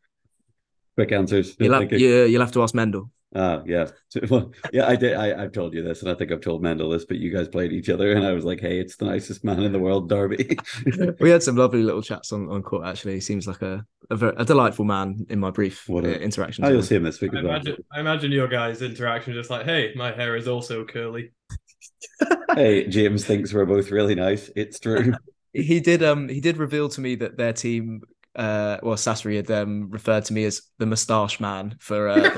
[0.96, 1.56] Quick answers.
[1.60, 3.10] You'll have, yeah, you'll have to ask Mendel.
[3.36, 3.90] Oh yeah,
[4.30, 4.88] well, yeah.
[4.88, 5.14] I did.
[5.14, 7.48] I, I've told you this, and I think I've told Mendel this, but you guys
[7.48, 10.10] played each other, and I was like, "Hey, it's the nicest man in the world,
[10.10, 10.58] Darby."
[11.20, 12.88] we had some lovely little chats on, on court.
[12.88, 16.16] Actually, he seems like a a, very, a delightful man in my brief what a,
[16.16, 16.66] uh, interaction.
[16.66, 17.36] Oh, you'll see him this week.
[17.36, 21.32] I imagine, I imagine your guys' interaction just like, "Hey, my hair is also curly."
[22.56, 24.50] hey, James thinks we're both really nice.
[24.56, 25.14] It's true.
[25.54, 26.02] he did.
[26.02, 28.02] Um, he did reveal to me that their team
[28.36, 32.30] uh, well, Sasri had um, referred to me as the moustache man for uh,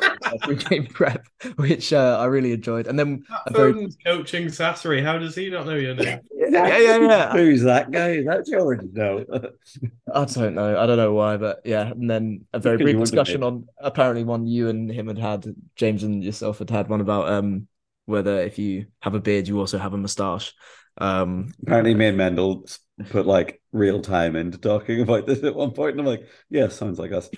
[0.70, 1.26] game prep,
[1.58, 2.88] which uh, I really enjoyed.
[2.88, 3.88] And then very...
[4.06, 5.04] coaching Sasri.
[5.04, 6.22] How does he not know your name?
[6.32, 7.32] yeah, yeah, yeah.
[7.34, 8.24] Who's that guy?
[8.24, 8.82] That's yours.
[8.94, 9.26] No,
[10.14, 10.80] I don't know.
[10.80, 11.92] I don't know why, but yeah.
[11.92, 16.04] And then a very brief discussion on apparently one you and him had had, James
[16.04, 17.68] and yourself had had one about um
[18.06, 20.54] whether if you have a beard, you also have a moustache.
[20.98, 22.66] Um, apparently, me and Mendel
[23.10, 26.68] put like real time into talking about this at one point, and I'm like, yeah,
[26.68, 27.30] sounds like us.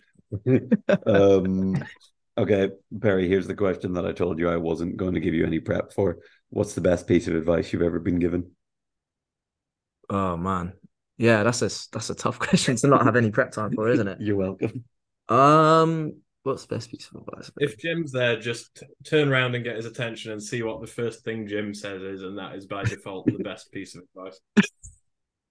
[1.06, 1.84] um,
[2.38, 5.46] okay, Perry, here's the question that I told you I wasn't going to give you
[5.46, 6.18] any prep for.
[6.50, 8.52] What's the best piece of advice you've ever been given?
[10.10, 10.74] Oh man,
[11.18, 14.08] yeah, that's a that's a tough question to not have any prep time for, isn't
[14.08, 14.18] it?
[14.22, 14.84] You're welcome.
[15.30, 17.52] Um, what's the best piece of advice?
[17.58, 21.24] If Jim's there, just turn around and get his attention and see what the first
[21.24, 24.40] thing Jim says is, and that is by default the best piece of advice.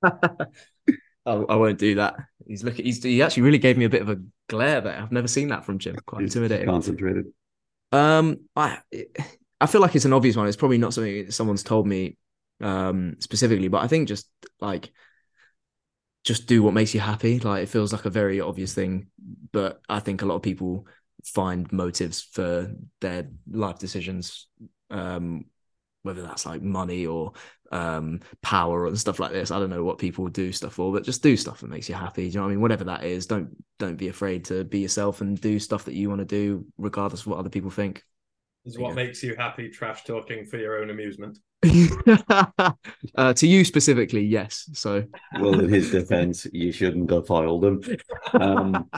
[1.25, 2.17] I, I, won't do that.
[2.47, 2.85] He's looking.
[2.85, 5.01] He's he actually really gave me a bit of a glare there.
[5.01, 5.97] I've never seen that from Jim.
[6.07, 6.67] Quite he's intimidating.
[6.67, 7.27] Concentrated.
[7.93, 8.79] Um, I
[9.61, 10.49] I feel like it's an obvious one.
[10.49, 12.17] It's probably not something someone's told me
[12.61, 14.29] um specifically, but I think just
[14.61, 14.91] like
[16.25, 17.39] just do what makes you happy.
[17.39, 19.09] Like it feels like a very obvious thing,
[19.53, 20.87] but I think a lot of people
[21.25, 24.49] find motives for their life decisions
[24.91, 25.45] um
[26.03, 27.33] whether that's like money or
[27.71, 29.51] um, power and stuff like this.
[29.51, 31.95] I don't know what people do stuff for, but just do stuff that makes you
[31.95, 32.23] happy.
[32.23, 32.61] Do you know what I mean?
[32.61, 36.09] Whatever that is, don't don't be afraid to be yourself and do stuff that you
[36.09, 38.05] want to do, regardless of what other people think.
[38.65, 41.39] Is what makes you happy trash talking for your own amusement?
[43.17, 44.69] uh, to you specifically, yes.
[44.73, 45.05] So,
[45.41, 47.83] well, in his defense, you shouldn't have foiled him.
[48.35, 48.89] Um,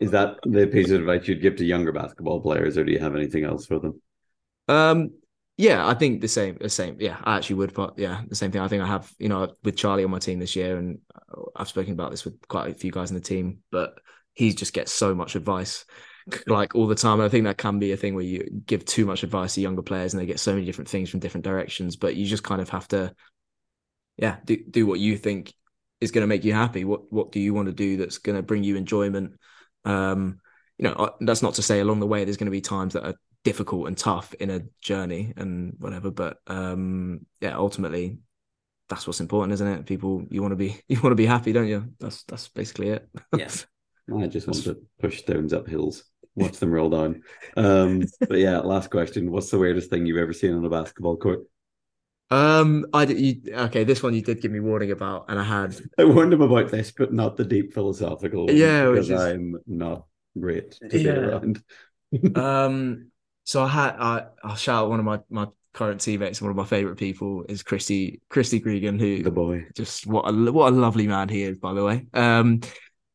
[0.00, 2.98] is that the piece of advice you'd give to younger basketball players, or do you
[2.98, 4.00] have anything else for them?
[4.68, 5.10] Um,
[5.56, 6.58] yeah, I think the same.
[6.60, 6.96] The same.
[6.98, 7.74] Yeah, I actually would.
[7.74, 8.60] But yeah, the same thing.
[8.60, 9.10] I think I have.
[9.18, 10.98] You know, with Charlie on my team this year, and
[11.54, 13.58] I've spoken about this with quite a few guys in the team.
[13.70, 13.98] But
[14.32, 15.84] he just gets so much advice,
[16.48, 17.20] like all the time.
[17.20, 19.60] And I think that can be a thing where you give too much advice to
[19.60, 21.94] younger players, and they get so many different things from different directions.
[21.94, 23.14] But you just kind of have to,
[24.16, 25.54] yeah, do do what you think
[26.00, 26.84] is going to make you happy.
[26.84, 29.34] What what do you want to do that's going to bring you enjoyment?
[29.84, 30.40] Um,
[30.78, 33.06] you know, that's not to say along the way there's going to be times that
[33.06, 33.14] are
[33.44, 36.10] difficult and tough in a journey and whatever.
[36.10, 38.18] But um, yeah, ultimately,
[38.88, 39.86] that's what's important, isn't it?
[39.86, 41.92] People, you want to be, you want to be happy, don't you?
[42.00, 43.08] That's that's basically it.
[43.36, 43.50] yeah,
[44.18, 46.04] I just want to push stones up hills,
[46.34, 47.22] watch them roll down.
[47.56, 51.16] Um, but yeah, last question: What's the weirdest thing you've ever seen on a basketball
[51.16, 51.40] court?
[52.30, 53.84] Um, I you, okay.
[53.84, 55.76] This one you did give me warning about, and I had.
[55.98, 58.50] I warned him about this, but not the deep philosophical.
[58.50, 59.20] Yeah, because is...
[59.20, 60.06] I'm not
[60.38, 61.12] great to yeah.
[61.12, 61.62] be around.
[62.36, 63.10] um,
[63.44, 66.56] so I had I I'll shout out one of my my current teammates, one of
[66.56, 69.66] my favorite people is Christy Christy Gregan, who the boy.
[69.74, 72.06] Just what a what a lovely man he is, by the way.
[72.14, 72.60] Um,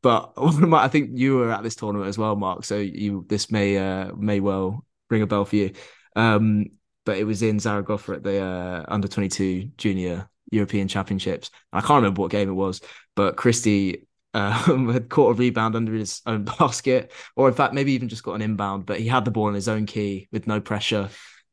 [0.04, 2.64] but I think you were at this tournament as well, Mark.
[2.66, 5.72] So you this may uh, may well ring a bell for you.
[6.16, 6.66] Um,
[7.06, 11.50] but it was in Zaragoza at the uh, under twenty two junior European Championships.
[11.74, 12.82] I can't remember what game it was,
[13.16, 17.94] but Christy um, had caught a rebound under his own basket, or in fact, maybe
[17.94, 18.86] even just got an inbound.
[18.86, 21.10] But he had the ball in his own key with no pressure.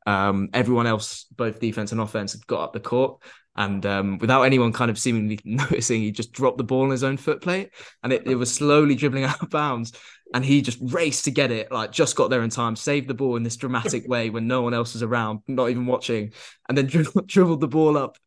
[0.06, 3.20] Um, everyone else, both defense and offense, had got up the court,
[3.56, 7.04] and um, without anyone kind of seemingly noticing, he just dropped the ball on his
[7.04, 7.70] own footplate
[8.02, 9.92] and it, it was slowly dribbling out of bounds.
[10.34, 13.14] And he just raced to get it, like just got there in time, saved the
[13.14, 16.32] ball in this dramatic way when no one else was around, not even watching,
[16.68, 18.18] and then dribbled, dribbled the ball up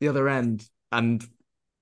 [0.00, 0.64] the other end.
[0.92, 1.22] And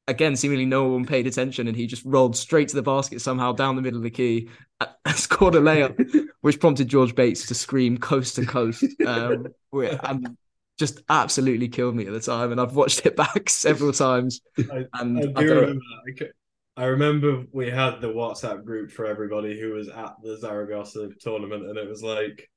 [0.08, 3.52] again, seemingly no one paid attention, and he just rolled straight to the basket somehow
[3.52, 4.48] down the middle of the key,
[4.80, 10.36] and scored a layup, which prompted George Bates to scream coast to coast, um, and
[10.78, 12.52] just absolutely killed me at the time.
[12.52, 14.40] And I've watched it back several times.
[14.58, 15.82] I, and I, do I remember
[16.78, 21.64] I remember we had the WhatsApp group for everybody who was at the Zaragoza tournament,
[21.66, 22.50] and it was like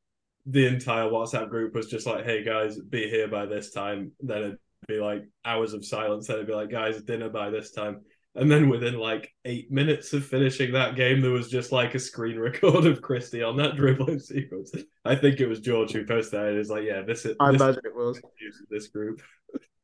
[0.46, 4.38] the entire WhatsApp group was just like, "Hey guys, be here by this time." Then
[4.38, 4.58] it'd
[4.90, 6.28] be like hours of silence.
[6.28, 8.02] Then it'd be like, "Guys, dinner by this time."
[8.36, 12.00] And then within like eight minutes of finishing that game, there was just like a
[12.00, 14.72] screen record of Christy on that dribbling sequence.
[15.04, 16.54] I think it was George who posted that.
[16.54, 17.36] It's like, yeah, this is.
[17.40, 18.22] I this imagine it was
[18.70, 19.22] this group.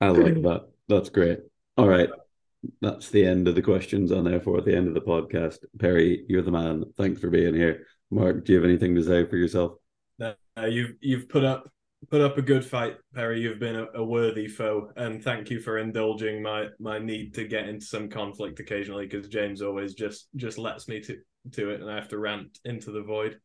[0.01, 0.67] I like that.
[0.87, 1.39] That's great.
[1.77, 2.09] All right,
[2.81, 5.57] that's the end of the questions, and therefore the end of the podcast.
[5.79, 6.85] Perry, you're the man.
[6.97, 7.87] Thanks for being here.
[8.11, 9.73] Mark, do you have anything to say for yourself?
[10.19, 11.69] No, you've you've put up
[12.09, 13.41] put up a good fight, Perry.
[13.41, 17.47] You've been a, a, worthy foe, and thank you for indulging my my need to
[17.47, 21.17] get into some conflict occasionally because James always just just lets me to
[21.53, 23.39] to it, and I have to rant into the void.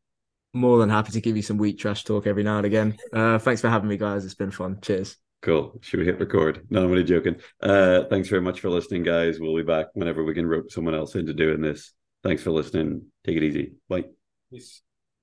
[0.53, 2.97] More than happy to give you some weak trash talk every now and again.
[3.13, 4.25] Uh, thanks for having me, guys.
[4.25, 4.79] It's been fun.
[4.81, 5.15] Cheers.
[5.41, 5.79] Cool.
[5.81, 6.67] Should we hit record?
[6.69, 7.37] No, I'm only joking.
[7.61, 9.39] Uh, thanks very much for listening, guys.
[9.39, 11.93] We'll be back whenever we can rope someone else into doing this.
[12.23, 13.05] Thanks for listening.
[13.25, 13.73] Take it easy.
[13.89, 14.05] Bye.
[14.51, 14.83] Peace.